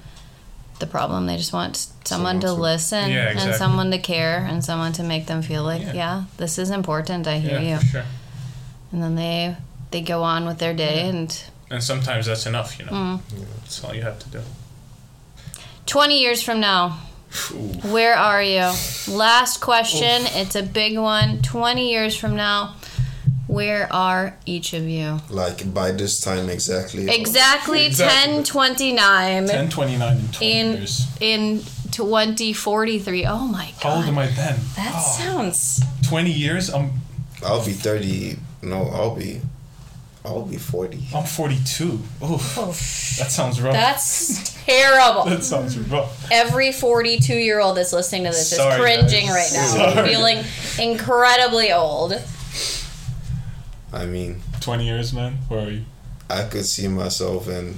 the 0.79 0.87
problem. 0.87 1.25
They 1.27 1.35
just 1.35 1.51
want 1.51 1.75
someone, 1.75 1.95
Someone 2.05 2.39
to 2.41 2.47
to- 2.47 2.53
listen 2.53 3.09
Yeah, 3.11 3.37
and 3.37 3.55
someone 3.55 3.91
to 3.91 3.97
care 3.97 4.37
and 4.49 4.63
someone 4.63 4.93
to 4.93 5.03
make 5.03 5.25
them 5.25 5.41
feel 5.41 5.63
like, 5.63 5.93
Yeah. 5.93 6.23
this 6.37 6.57
is 6.57 6.69
important. 6.69 7.27
I 7.27 7.39
hear 7.39 7.59
you. 7.59 7.77
sure. 7.81 8.05
And 8.93 9.03
then 9.03 9.15
they 9.15 9.57
they 9.91 10.01
go 10.01 10.23
on 10.23 10.45
with 10.45 10.59
their 10.59 10.73
day. 10.73 11.09
And 11.09 11.43
And 11.71 11.81
sometimes 11.83 12.25
that's 12.25 12.45
enough, 12.45 12.77
you 12.77 12.85
know. 12.85 12.91
mm. 12.91 13.19
That's 13.61 13.83
all 13.83 13.95
you 13.95 14.01
have 14.01 14.19
to 14.19 14.29
do. 14.29 14.41
20 15.85 16.19
years 16.19 16.41
from 16.43 16.59
now, 16.59 16.99
Ooh. 17.51 17.55
Where 17.93 18.13
are 18.15 18.43
you? 18.43 18.69
Last 19.07 19.61
question. 19.61 20.27
It's 20.35 20.55
a 20.55 20.63
big 20.63 20.97
one. 20.97 21.41
20 21.41 21.89
years 21.89 22.13
from 22.17 22.35
now, 22.35 22.75
where 23.47 23.87
are 23.93 24.35
each 24.45 24.73
of 24.73 24.83
you? 24.83 25.19
like 25.29 25.73
by 25.73 25.91
this 25.93 26.19
time 26.19 26.49
exactly. 26.49 27.09
Exactly, 27.09 27.85
Exactly. 27.85 28.33
1029 28.33 29.47
10, 29.47 29.69
29, 29.69 30.17
and 30.17 30.33
20 30.33 30.51
In- 30.59 30.73
years. 30.77 31.07
in 31.21 31.63
2043. 31.91 33.25
Oh 33.25 33.47
my 33.47 33.71
God. 33.81 33.83
How 33.83 33.95
old 33.95 34.03
god. 34.05 34.09
am 34.09 34.17
I 34.19 34.27
then? 34.27 34.59
That 34.75 34.91
Oh, 34.93 35.15
sounds 35.17 35.81
20 36.07 36.31
years? 36.31 36.69
I'm, 36.69 36.91
I'll 37.45 37.65
be 37.65 37.71
thirty. 37.73 38.37
No, 38.61 38.87
I'll 38.89 39.15
be. 39.15 39.41
I'll 40.23 40.45
be 40.45 40.57
forty. 40.57 41.03
I'm 41.15 41.23
42. 41.25 41.83
Oof. 41.85 42.57
Oh, 42.57 42.67
that 42.67 43.31
sounds 43.31 43.59
rough. 43.59 43.73
that's 43.73 44.53
terrible. 44.65 45.23
that 45.25 45.43
sounds 45.43 45.77
rough. 45.79 46.31
Every 46.31 46.71
42 46.71 47.33
year 47.35 47.59
old 47.59 47.77
that's 47.77 47.91
listening 47.91 48.25
to 48.25 48.29
this 48.29 48.55
Sorry, 48.55 48.73
is 48.75 48.79
cringing 48.79 49.27
guys. 49.27 49.33
right 49.35 49.49
now, 49.53 49.93
Sorry. 49.93 50.09
feeling 50.09 50.43
incredibly 50.79 51.71
old. 51.73 52.13
I 53.93 54.05
mean, 54.05 54.41
20 54.61 54.85
years, 54.85 55.11
man. 55.11 55.33
Where 55.47 55.65
are 55.67 55.69
you? 55.71 55.85
I 56.29 56.43
could 56.43 56.65
see 56.65 56.87
myself 56.87 57.49
in, 57.49 57.75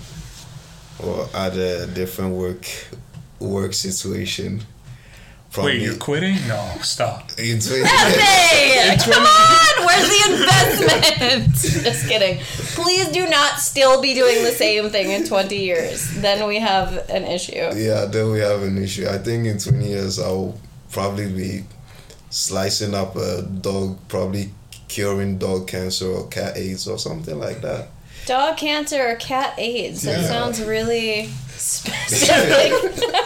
or 0.99 1.27
at 1.33 1.53
a 1.55 1.87
different 1.87 2.35
work, 2.35 2.67
work 3.39 3.73
situation. 3.73 4.63
Wait, 5.57 5.81
you're 5.81 5.95
quitting? 5.95 6.35
No, 6.47 6.71
stop. 6.81 7.29
in 7.37 7.59
20 7.59 7.83
come 9.03 9.23
on! 9.23 9.72
Where's 9.93 10.09
the 10.09 10.33
investment? 10.33 11.55
Just 11.85 12.07
kidding. 12.07 12.39
Please 12.75 13.07
do 13.09 13.27
not 13.29 13.59
still 13.59 14.01
be 14.01 14.13
doing 14.13 14.43
the 14.43 14.51
same 14.51 14.89
thing 14.89 15.11
in 15.11 15.25
20 15.27 15.55
years. 15.55 16.13
Then 16.21 16.47
we 16.47 16.59
have 16.59 17.09
an 17.09 17.23
issue. 17.25 17.53
Yeah, 17.75 18.05
then 18.05 18.31
we 18.31 18.39
have 18.39 18.63
an 18.63 18.77
issue. 18.77 19.07
I 19.07 19.17
think 19.19 19.45
in 19.45 19.57
20 19.59 19.87
years 19.87 20.19
I'll 20.19 20.57
probably 20.91 21.31
be 21.31 21.63
slicing 22.29 22.93
up 22.95 23.15
a 23.15 23.43
dog, 23.43 23.97
probably 24.07 24.51
curing 24.87 25.37
dog 25.37 25.67
cancer 25.67 26.07
or 26.07 26.27
cat 26.27 26.57
AIDS 26.57 26.87
or 26.87 26.97
something 26.97 27.37
like 27.39 27.61
that. 27.61 27.89
Dog 28.25 28.57
cancer 28.57 29.05
or 29.11 29.15
cat 29.15 29.53
AIDS? 29.59 30.01
That 30.03 30.21
Yeah. 30.21 30.27
sounds 30.27 30.61
really 30.61 31.27
specific. 31.57 32.71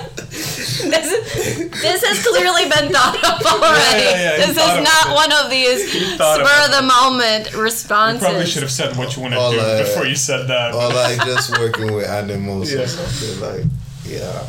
this, 0.92 1.12
is, 1.12 1.72
this 1.82 2.04
has 2.04 2.26
clearly 2.26 2.64
been 2.70 2.92
thought 2.94 3.16
of 3.18 3.46
already. 3.64 4.04
Yeah, 4.04 4.12
yeah, 4.12 4.38
yeah, 4.38 4.46
This 4.46 4.50
is 4.58 4.58
not 4.58 5.16
one 5.16 5.32
of 5.34 5.50
these 5.50 5.92
spur 6.14 6.36
of 6.36 6.42
about 6.42 6.72
the 6.72 6.82
moment 6.82 7.52
You 7.54 7.62
responses. 7.62 8.24
probably 8.24 8.46
should 8.46 8.64
have 8.64 8.72
said 8.72 8.96
what 8.98 9.16
you 9.16 9.22
want 9.24 9.34
to 9.34 9.40
All, 9.40 9.52
do 9.52 9.60
uh, 9.60 9.80
before 9.84 10.06
you 10.06 10.16
said 10.16 10.48
that. 10.48 10.74
Or 10.74 10.90
like 10.94 11.18
just 11.26 11.58
working 11.60 11.94
with 11.94 12.06
animals 12.08 12.72
Yeah. 12.74 12.82
or 12.82 12.88
something 12.88 13.40
like, 13.42 13.66
yeah. 14.06 14.46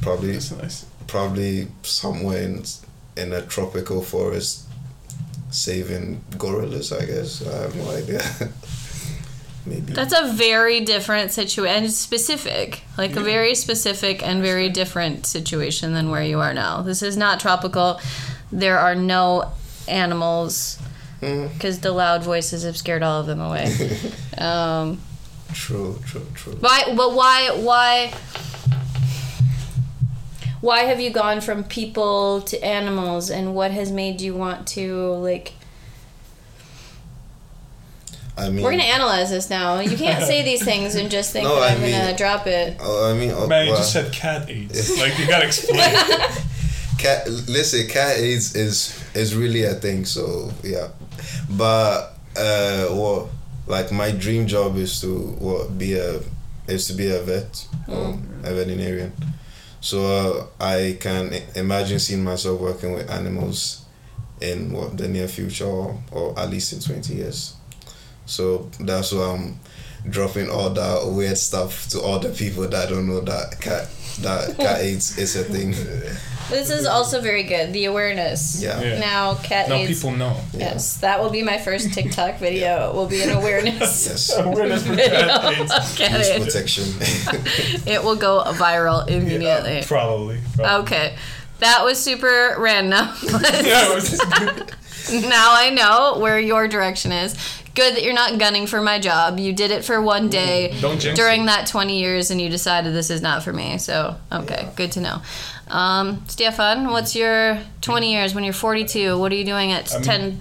Probably, 0.00 0.32
That's 0.32 0.50
nice. 0.52 0.86
probably 1.06 1.68
somewhere 1.82 2.42
in, 2.42 2.64
in 3.16 3.32
a 3.32 3.42
tropical 3.42 4.02
forest 4.02 4.64
saving 5.50 6.24
gorillas. 6.38 6.92
I 6.92 7.04
guess 7.06 7.46
I 7.46 7.62
have 7.62 7.76
no 7.76 7.90
idea. 7.90 8.22
Maybe. 9.64 9.92
That's 9.92 10.12
a 10.12 10.32
very 10.32 10.80
different 10.80 11.30
situation, 11.30 11.84
and 11.84 11.92
specific, 11.92 12.82
like 12.98 13.14
a 13.14 13.20
very 13.20 13.54
specific 13.54 14.26
and 14.26 14.42
very 14.42 14.68
different 14.68 15.24
situation 15.26 15.92
than 15.92 16.10
where 16.10 16.22
you 16.22 16.40
are 16.40 16.52
now. 16.52 16.82
This 16.82 17.02
is 17.02 17.16
not 17.16 17.38
tropical. 17.38 18.00
There 18.50 18.78
are 18.78 18.96
no 18.96 19.52
animals 19.86 20.78
Mm, 21.22 21.52
because 21.52 21.78
the 21.78 21.92
loud 21.92 22.24
voices 22.24 22.64
have 22.64 22.76
scared 22.76 23.02
all 23.02 23.20
of 23.20 23.26
them 23.26 23.40
away. 23.40 23.72
um, 24.38 25.00
true, 25.52 25.98
true, 26.04 26.26
true. 26.34 26.54
why? 26.58 26.92
But 26.96 27.14
why? 27.14 27.50
Why? 27.54 28.12
Why 30.60 30.80
have 30.80 31.00
you 31.00 31.10
gone 31.10 31.40
from 31.40 31.62
people 31.62 32.40
to 32.42 32.62
animals, 32.64 33.30
and 33.30 33.54
what 33.54 33.70
has 33.70 33.92
made 33.92 34.20
you 34.20 34.34
want 34.34 34.66
to 34.68 35.12
like? 35.14 35.52
I 38.36 38.48
mean, 38.48 38.64
We're 38.64 38.70
gonna 38.70 38.84
analyze 38.84 39.30
this 39.30 39.50
now. 39.50 39.80
You 39.80 39.96
can't 39.96 40.24
say 40.24 40.42
these 40.50 40.64
things 40.64 40.94
and 40.94 41.10
just 41.10 41.32
think 41.32 41.44
No, 41.44 41.60
that 41.60 41.70
I 41.70 41.74
I'm 41.74 41.80
gonna 41.80 42.16
drop 42.16 42.46
it. 42.46 42.78
Oh, 42.80 43.10
I 43.10 43.18
mean, 43.18 43.30
oh, 43.30 43.46
Man, 43.46 43.66
you 43.66 43.72
well, 43.72 43.80
just 43.80 43.92
said 43.92 44.12
cat 44.12 44.48
AIDS. 44.48 44.98
like 45.00 45.18
you 45.18 45.26
gotta 45.26 45.46
explain. 45.46 45.78
cat. 46.98 47.28
Listen, 47.28 47.86
cat 47.88 48.16
AIDS 48.16 48.54
is 48.54 48.98
is 49.14 49.34
really 49.34 49.64
a 49.64 49.74
thing. 49.74 50.04
So 50.04 50.50
yeah, 50.62 50.88
but 51.50 52.16
uh, 52.36 52.86
what 52.86 53.28
like 53.66 53.92
my 53.92 54.10
dream 54.10 54.46
job 54.46 54.76
is 54.76 55.00
to 55.02 55.14
what 55.38 55.76
be 55.76 55.94
a 55.94 56.20
is 56.68 56.86
to 56.86 56.94
be 56.94 57.10
a 57.10 57.20
vet, 57.20 57.66
um, 57.88 58.26
a 58.44 58.54
veterinarian. 58.54 59.12
So 59.80 60.06
uh, 60.60 60.64
I 60.64 60.96
can 61.00 61.34
imagine 61.54 61.98
seeing 61.98 62.22
myself 62.24 62.60
working 62.60 62.92
with 62.94 63.10
animals 63.10 63.84
in 64.40 64.72
what 64.72 64.96
the 64.96 65.08
near 65.08 65.28
future 65.28 65.66
or, 65.66 66.00
or 66.12 66.38
at 66.38 66.48
least 66.50 66.72
in 66.72 66.80
twenty 66.80 67.16
years. 67.16 67.56
So 68.32 68.70
that's 68.80 69.12
why 69.12 69.24
I'm 69.32 69.60
dropping 70.08 70.50
all 70.50 70.70
that 70.70 71.06
weird 71.12 71.38
stuff 71.38 71.88
to 71.90 72.00
all 72.00 72.18
the 72.18 72.30
people 72.30 72.66
that 72.66 72.88
don't 72.88 73.06
know 73.06 73.20
that 73.20 73.60
cat 73.60 73.88
that 74.20 74.56
cat 74.64 74.80
AIDS 74.80 75.18
is 75.18 75.36
a 75.36 75.44
thing. 75.44 75.70
This 76.50 76.70
is 76.70 76.86
also 76.86 77.20
very 77.20 77.44
good. 77.44 77.72
The 77.72 77.84
awareness. 77.86 78.60
Yeah. 78.62 78.80
Yeah. 78.82 78.98
Now, 78.98 79.34
cat 79.36 79.68
now 79.68 79.76
AIDS. 79.76 79.92
people 80.02 80.16
know. 80.16 80.36
Yes, 80.52 80.96
that 80.98 81.20
will 81.22 81.30
be 81.30 81.42
my 81.42 81.56
first 81.58 81.92
TikTok 81.94 82.38
video. 82.46 82.92
Will 82.94 83.06
be 83.06 83.22
an 83.22 83.30
awareness 83.30 84.06
Yes. 84.08 84.36
Awareness 84.36 84.86
for 84.86 84.96
cat 84.96 85.58
AIDS. 85.60 85.96
cat 85.96 86.20
AIDS. 86.20 86.44
protection. 86.44 86.84
It 87.86 88.02
will 88.02 88.16
go 88.16 88.42
viral 88.48 89.08
immediately. 89.08 89.76
Yeah, 89.76 89.84
probably. 89.86 90.40
probably. 90.56 90.82
Okay, 90.82 91.16
that 91.60 91.84
was 91.84 92.02
super 92.02 92.56
random. 92.58 93.08
Yeah, 93.22 93.92
it 93.92 93.94
was- 93.94 94.20
now 95.28 95.54
I 95.54 95.70
know 95.70 96.18
where 96.20 96.38
your 96.38 96.68
direction 96.68 97.12
is. 97.12 97.34
Good 97.74 97.96
that 97.96 98.02
you're 98.02 98.12
not 98.14 98.38
gunning 98.38 98.66
for 98.66 98.82
my 98.82 98.98
job. 98.98 99.38
You 99.38 99.52
did 99.54 99.70
it 99.70 99.84
for 99.84 100.00
one 100.02 100.28
day 100.28 100.76
Don't 100.80 101.00
during 101.00 101.42
it. 101.42 101.46
that 101.46 101.66
20 101.66 101.98
years 101.98 102.30
and 102.30 102.40
you 102.40 102.48
decided 102.50 102.92
this 102.94 103.08
is 103.08 103.22
not 103.22 103.42
for 103.42 103.52
me. 103.52 103.78
So, 103.78 104.16
okay, 104.30 104.68
good 104.76 104.92
to 104.92 105.00
know. 105.00 105.22
Um, 105.68 106.22
Stefan, 106.28 106.90
what's 106.90 107.16
your 107.16 107.58
20 107.80 108.12
years 108.12 108.34
when 108.34 108.44
you're 108.44 108.52
42? 108.52 109.18
What 109.18 109.32
are 109.32 109.34
you 109.34 109.44
doing 109.44 109.72
at 109.72 109.90
I 109.92 109.96
mean- 109.96 110.04
10 110.04 110.40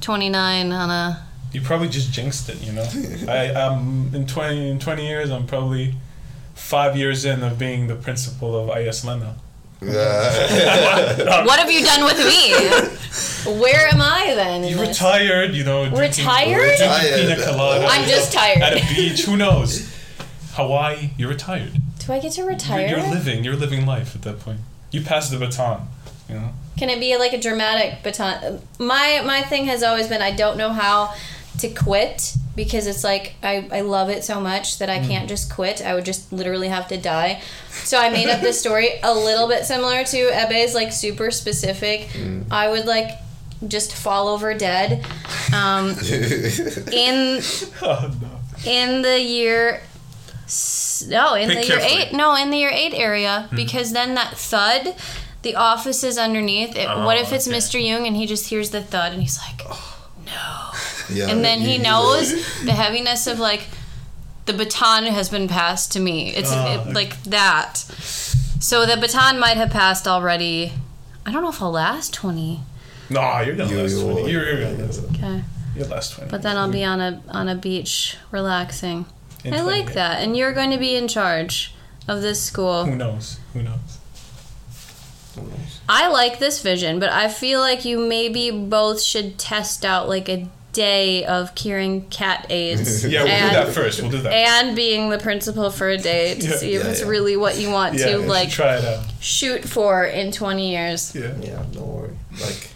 29 0.00 0.72
on 0.72 0.90
a 0.90 1.26
You 1.52 1.60
probably 1.60 1.88
just 1.88 2.12
jinxed 2.12 2.48
it, 2.48 2.60
you 2.62 2.72
know. 2.72 2.82
I 3.32 3.52
I'm 3.52 4.14
in 4.14 4.26
twenty 4.26 4.70
in 4.70 4.78
twenty 4.78 5.06
years. 5.06 5.30
I'm 5.30 5.46
probably 5.46 5.94
five 6.54 6.96
years 6.96 7.24
in 7.24 7.42
of 7.42 7.58
being 7.58 7.88
the 7.88 7.96
principal 7.96 8.56
of 8.56 8.76
IS 8.78 9.04
Lena. 9.04 9.34
Yeah. 9.82 11.44
What 11.44 11.58
have 11.58 11.70
you 11.70 11.84
done 11.84 12.04
with 12.04 12.18
me? 12.18 13.60
Where 13.60 13.88
am 13.88 14.00
I 14.00 14.34
then? 14.34 14.64
You 14.64 14.76
this? 14.76 14.88
retired, 14.88 15.54
you 15.54 15.64
know. 15.64 15.88
Drinking, 15.88 16.00
Retired? 16.24 16.76
Drinking 16.76 17.28
pina 17.36 17.42
colada. 17.44 17.86
I'm 17.86 18.08
just 18.08 18.32
tired. 18.32 18.58
At 18.62 18.74
a 18.76 18.94
beach, 18.94 19.24
who 19.24 19.36
knows? 19.36 19.90
Hawaii, 20.52 21.10
you're 21.16 21.28
retired. 21.30 21.72
Do 21.98 22.12
I 22.12 22.18
get 22.18 22.32
to 22.32 22.40
You're, 22.42 22.50
retire? 22.50 22.88
you're 22.88 23.10
living. 23.10 23.44
You're 23.44 23.56
living 23.56 23.86
life 23.86 24.14
at 24.14 24.22
that 24.22 24.40
point. 24.40 24.60
You 24.90 25.00
pass 25.02 25.30
the 25.30 25.38
baton. 25.38 25.86
You 26.28 26.34
know. 26.36 26.50
Can 26.76 26.90
it 26.90 27.00
be 27.00 27.16
like 27.16 27.32
a 27.32 27.38
dramatic 27.40 28.02
baton? 28.02 28.60
My 28.78 29.22
my 29.24 29.42
thing 29.42 29.66
has 29.66 29.82
always 29.82 30.08
been 30.08 30.22
I 30.22 30.30
don't 30.32 30.56
know 30.56 30.70
how 30.70 31.14
to 31.58 31.68
quit 31.68 32.34
because 32.56 32.86
it's 32.86 33.04
like 33.04 33.34
I, 33.42 33.68
I 33.72 33.80
love 33.82 34.10
it 34.10 34.24
so 34.24 34.40
much 34.40 34.78
that 34.78 34.90
I 34.90 34.98
mm. 34.98 35.06
can't 35.06 35.28
just 35.28 35.52
quit. 35.52 35.84
I 35.84 35.94
would 35.94 36.04
just 36.04 36.32
literally 36.32 36.68
have 36.68 36.88
to 36.88 36.96
die. 36.96 37.42
So 37.70 37.98
I 37.98 38.10
made 38.10 38.28
up 38.28 38.40
this 38.40 38.60
story 38.64 38.88
a 39.02 39.14
little 39.14 39.48
bit 39.48 39.64
similar 39.64 40.04
to 40.04 40.16
Ebbe's, 40.16 40.74
like 40.74 40.92
super 40.92 41.30
specific. 41.30 42.08
Mm. 42.08 42.46
I 42.50 42.68
would 42.68 42.86
like 42.86 43.10
just 43.66 43.94
fall 43.94 44.28
over 44.28 44.54
dead. 44.54 45.04
Um, 45.54 45.90
in 46.92 47.40
Oh 47.82 48.10
no. 48.20 48.70
in 48.70 49.02
the 49.02 49.20
year 49.20 49.82
no 51.06 51.34
in 51.34 51.48
Pick 51.48 51.60
the 51.60 51.66
year 51.68 51.78
eight 51.80 52.12
no 52.12 52.34
in 52.34 52.50
the 52.50 52.56
year 52.56 52.70
eight 52.72 52.92
area 52.94 53.48
mm. 53.50 53.56
because 53.56 53.92
then 53.92 54.14
that 54.14 54.36
thud 54.36 54.96
the 55.42 55.54
office 55.54 56.02
is 56.02 56.18
underneath 56.18 56.76
it, 56.76 56.88
what 56.88 57.16
Oh, 57.16 57.20
if 57.20 57.32
it's 57.32 57.46
oh, 57.46 57.52
okay. 57.52 57.58
mr 57.58 57.86
young 57.86 58.06
and 58.06 58.16
he 58.16 58.26
just 58.26 58.48
hears 58.48 58.70
the 58.70 58.82
thud 58.82 59.12
and 59.12 59.22
he's 59.22 59.38
like 59.38 59.62
oh. 59.68 59.90
Yeah. 61.12 61.28
and 61.28 61.44
then 61.44 61.60
he 61.60 61.76
you- 61.76 61.82
knows 61.82 62.30
the 62.64 62.72
heaviness 62.72 63.26
of 63.26 63.38
like 63.38 63.66
the 64.46 64.52
baton 64.52 65.04
has 65.04 65.28
been 65.28 65.46
passed 65.48 65.92
to 65.92 66.00
me 66.00 66.30
it's 66.34 66.50
Oh, 66.52 66.84
it- 66.88 66.92
like 66.94 67.22
that 67.24 67.76
so 67.76 68.84
the 68.86 68.96
baton 68.96 69.38
might 69.38 69.56
have 69.56 69.70
passed 69.70 70.06
already 70.08 70.72
i 71.26 71.30
don't 71.32 71.42
know 71.42 71.50
if 71.50 71.60
i'll 71.62 71.70
last 71.72 72.12
20 72.14 72.60
Nah, 73.12 73.40
you're 73.40 73.56
gonna 73.56 73.70
You- 73.70 73.82
last 73.82 73.92
you 73.96 74.02
twenty. 74.12 74.30
You're, 74.30 74.44
you're 74.44 74.70
gonna 74.70 74.84
last. 74.86 75.04
okay 75.04 75.42
You'll 75.76 75.88
last 75.88 76.12
twenty. 76.14 76.30
but 76.30 76.42
then 76.42 76.56
i'll 76.56 76.70
be 76.70 76.84
on 76.84 77.00
a 77.00 77.22
on 77.28 77.48
a 77.48 77.54
beach 77.54 78.16
relaxing 78.30 79.06
In 79.44 79.54
i 79.54 79.60
20 79.60 79.76
like 79.78 79.94
that 79.94 80.22
and 80.22 80.36
you're 80.36 80.52
going 80.52 80.70
to 80.70 80.78
be 80.78 80.94
in 80.96 81.08
charge 81.08 81.74
of 82.08 82.22
this 82.22 82.42
school 82.42 82.84
Who 82.86 82.96
knows? 82.96 83.38
Who 83.52 83.62
knows? 83.62 83.98
I 85.88 86.08
like 86.08 86.38
this 86.38 86.60
vision, 86.62 86.98
but 86.98 87.08
I 87.10 87.28
feel 87.28 87.60
like 87.60 87.84
you 87.84 87.98
maybe 87.98 88.50
both 88.50 89.00
should 89.00 89.38
test 89.38 89.84
out 89.84 90.08
like 90.08 90.28
a 90.28 90.48
day 90.72 91.24
of 91.24 91.54
curing 91.54 92.02
cat 92.10 92.46
AIDS. 92.50 93.04
Yeah, 93.10 93.24
we'll 93.24 93.32
and, 93.32 93.50
do 93.50 93.56
that 93.64 93.74
first. 93.74 94.00
We'll 94.02 94.10
do 94.10 94.18
that. 94.22 94.32
And 94.32 94.76
being 94.76 95.10
the 95.10 95.18
principal 95.18 95.70
for 95.70 95.88
a 95.88 95.96
day 95.98 96.34
to 96.36 96.46
Yeah. 96.46 96.56
see 96.56 96.74
if 96.74 96.84
Yeah, 96.84 96.90
it's 96.90 97.00
yeah. 97.00 97.06
really 97.08 97.36
what 97.36 97.58
you 97.58 97.70
want 97.70 97.98
yeah, 97.98 98.10
to 98.12 98.18
we 98.18 98.26
like 98.26 98.50
try 98.50 98.76
it 98.76 98.84
out. 98.84 99.04
shoot 99.20 99.64
for 99.64 100.04
in 100.04 100.30
20 100.32 100.70
years. 100.70 101.14
Yeah. 101.14 101.32
Yeah, 101.40 101.62
don't 101.72 101.86
worry. 101.86 102.16
Like, 102.40 102.70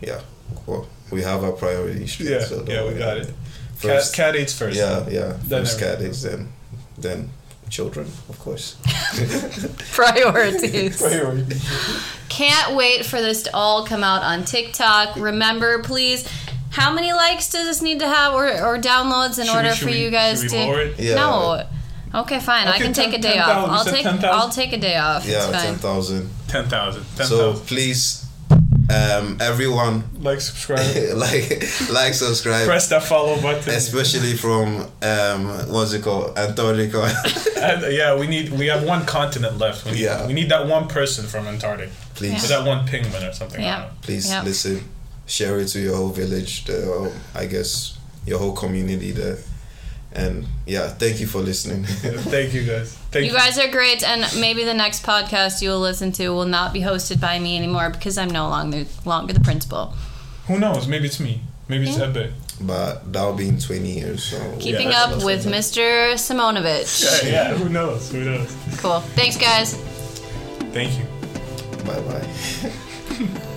yeah. 0.00 0.20
Well, 0.66 0.88
we 1.10 1.22
have 1.22 1.44
our 1.44 1.52
priorities. 1.52 2.12
straight, 2.12 2.30
Yeah, 2.30 2.44
so 2.44 2.56
don't 2.58 2.68
yeah, 2.68 2.82
we 2.82 2.88
worry 2.90 2.98
got 2.98 3.16
about 3.18 3.28
it. 3.28 3.34
First, 3.76 4.14
cat, 4.14 4.34
cat 4.34 4.40
AIDS 4.40 4.52
first. 4.58 4.76
yeah, 4.76 5.08
yeah. 5.08 5.36
Then 5.44 5.62
First 5.64 5.78
cat 5.80 6.00
AIDS, 6.02 6.22
then, 6.22 6.52
then 6.98 7.30
children, 7.70 8.06
of 8.28 8.38
course. 8.38 8.76
Priorities. 9.92 11.00
Priorities. 11.00 11.64
Can't 12.28 12.76
wait 12.76 13.04
for 13.06 13.20
this 13.20 13.42
to 13.44 13.54
all 13.54 13.86
come 13.86 14.04
out 14.04 14.22
on 14.22 14.44
TikTok. 14.44 15.16
Remember, 15.16 15.82
please, 15.82 16.28
how 16.70 16.92
many 16.92 17.12
likes 17.12 17.50
does 17.50 17.66
this 17.66 17.82
need 17.82 17.98
to 18.00 18.06
have 18.08 18.32
or, 18.32 18.46
or 18.46 18.78
downloads 18.78 19.38
in 19.38 19.46
Should 19.46 19.54
order 19.56 19.70
should 19.74 19.88
for 19.88 19.90
we- 19.94 20.02
you 20.02 20.10
guys 20.10 20.40
to? 20.50 20.94
Yeah. 20.98 21.14
No. 21.16 21.66
Okay, 22.12 22.40
fine. 22.40 22.66
I 22.66 22.74
Okay, 22.74 22.84
can 22.84 22.92
take 22.92 23.12
a 23.14 23.18
day 23.18 23.34
10,000. 23.34 23.70
off. 23.70 23.70
I'll 23.70 23.84
take 23.84 24.02
10,000? 24.02 24.24
I'll 24.30 24.48
take 24.50 24.72
a 24.72 24.76
day 24.78 24.96
off. 24.96 25.24
Yeah, 25.26 25.36
it's 25.36 25.46
fine. 25.46 25.64
ten 25.64 25.74
thousand. 25.76 26.30
Ten 26.48 26.68
thousand. 26.68 27.04
Ten 27.16 27.26
So 27.26 27.52
thousand. 27.52 27.66
please, 27.68 28.26
um, 28.90 29.38
everyone, 29.40 30.02
Like, 30.20 30.40
subscribe. 30.40 30.80
like, 31.14 31.62
like, 31.92 32.14
subscribe. 32.14 32.66
Press 32.66 32.88
that 32.88 33.04
follow 33.04 33.40
button. 33.40 33.72
Especially 33.74 34.34
from 34.36 34.88
um, 35.02 35.46
what's 35.72 35.92
it 35.92 36.02
called, 36.02 36.36
Antarctica. 36.36 37.12
And, 37.60 37.92
yeah, 37.94 38.16
we 38.18 38.26
need. 38.26 38.50
We 38.52 38.66
have 38.68 38.82
one 38.84 39.04
continent 39.04 39.58
left. 39.58 39.84
We 39.84 39.92
need. 39.92 40.00
Yeah. 40.00 40.26
We 40.26 40.32
need 40.32 40.48
that 40.50 40.66
one 40.66 40.88
person 40.88 41.26
from 41.26 41.46
Antarctica. 41.46 41.92
please, 42.14 42.42
Or 42.44 42.48
that 42.48 42.66
one 42.66 42.86
penguin 42.88 43.22
or 43.22 43.32
something. 43.34 43.60
Yeah. 43.62 43.82
don't 43.82 44.02
please 44.02 44.28
Yeah. 44.30 44.42
listen. 44.42 44.82
Share 45.30 45.60
it 45.60 45.68
to 45.68 45.80
your 45.80 45.96
whole 45.96 46.08
village. 46.10 46.64
The, 46.64 46.84
whole- 46.86 47.12
I 47.34 47.46
guess 47.46 47.96
your 48.26 48.38
whole 48.38 48.52
community 48.52 49.12
there. 49.12 49.38
And 50.12 50.44
yeah, 50.66 50.88
thank 50.88 51.20
you 51.20 51.28
for 51.28 51.38
listening. 51.38 51.84
Thank 52.34 52.52
you 52.52 52.64
guys. 52.64 52.96
Thank 53.12 53.26
You 53.26 53.32
guys 53.32 53.56
are 53.60 53.68
great, 53.70 54.02
and 54.02 54.22
maybe 54.40 54.64
the 54.64 54.74
next 54.74 55.04
podcast 55.06 55.62
you 55.62 55.70
will 55.70 55.78
listen 55.80 56.10
to 56.18 56.30
will 56.30 56.46
not 56.58 56.72
be 56.72 56.80
hosted 56.80 57.20
by 57.20 57.38
me 57.38 57.56
anymore 57.56 57.90
because 57.90 58.18
I'm 58.18 58.28
no 58.30 58.48
longer 58.48 58.86
longer 59.04 59.32
the 59.32 59.38
principal. 59.40 59.94
Who 60.48 60.58
knows? 60.58 60.88
Maybe 60.88 61.06
it's 61.06 61.20
me. 61.20 61.42
Maybe 61.68 61.88
it's 61.88 61.96
Yeah. 61.96 62.06
Ebbe. 62.08 62.32
but 62.60 63.12
that'll 63.12 63.34
be 63.34 63.46
in 63.48 63.60
20 63.60 63.88
years. 64.00 64.24
So 64.24 64.36
Keeping 64.58 64.90
Yeah. 64.90 65.04
up 65.04 65.22
with 65.24 65.46
Mr. 65.46 66.14
Simonovic. 66.14 66.90
Yeah, 67.24 67.30
yeah. 67.30 67.56
Who 67.56 67.68
knows? 67.68 68.10
Who 68.10 68.24
knows? 68.24 68.50
Cool. 68.78 68.98
Thanks, 69.14 69.36
guys. 69.36 69.74
Thank 70.74 70.98
you. 70.98 71.06
bye 71.86 72.00
bye. 72.00 73.40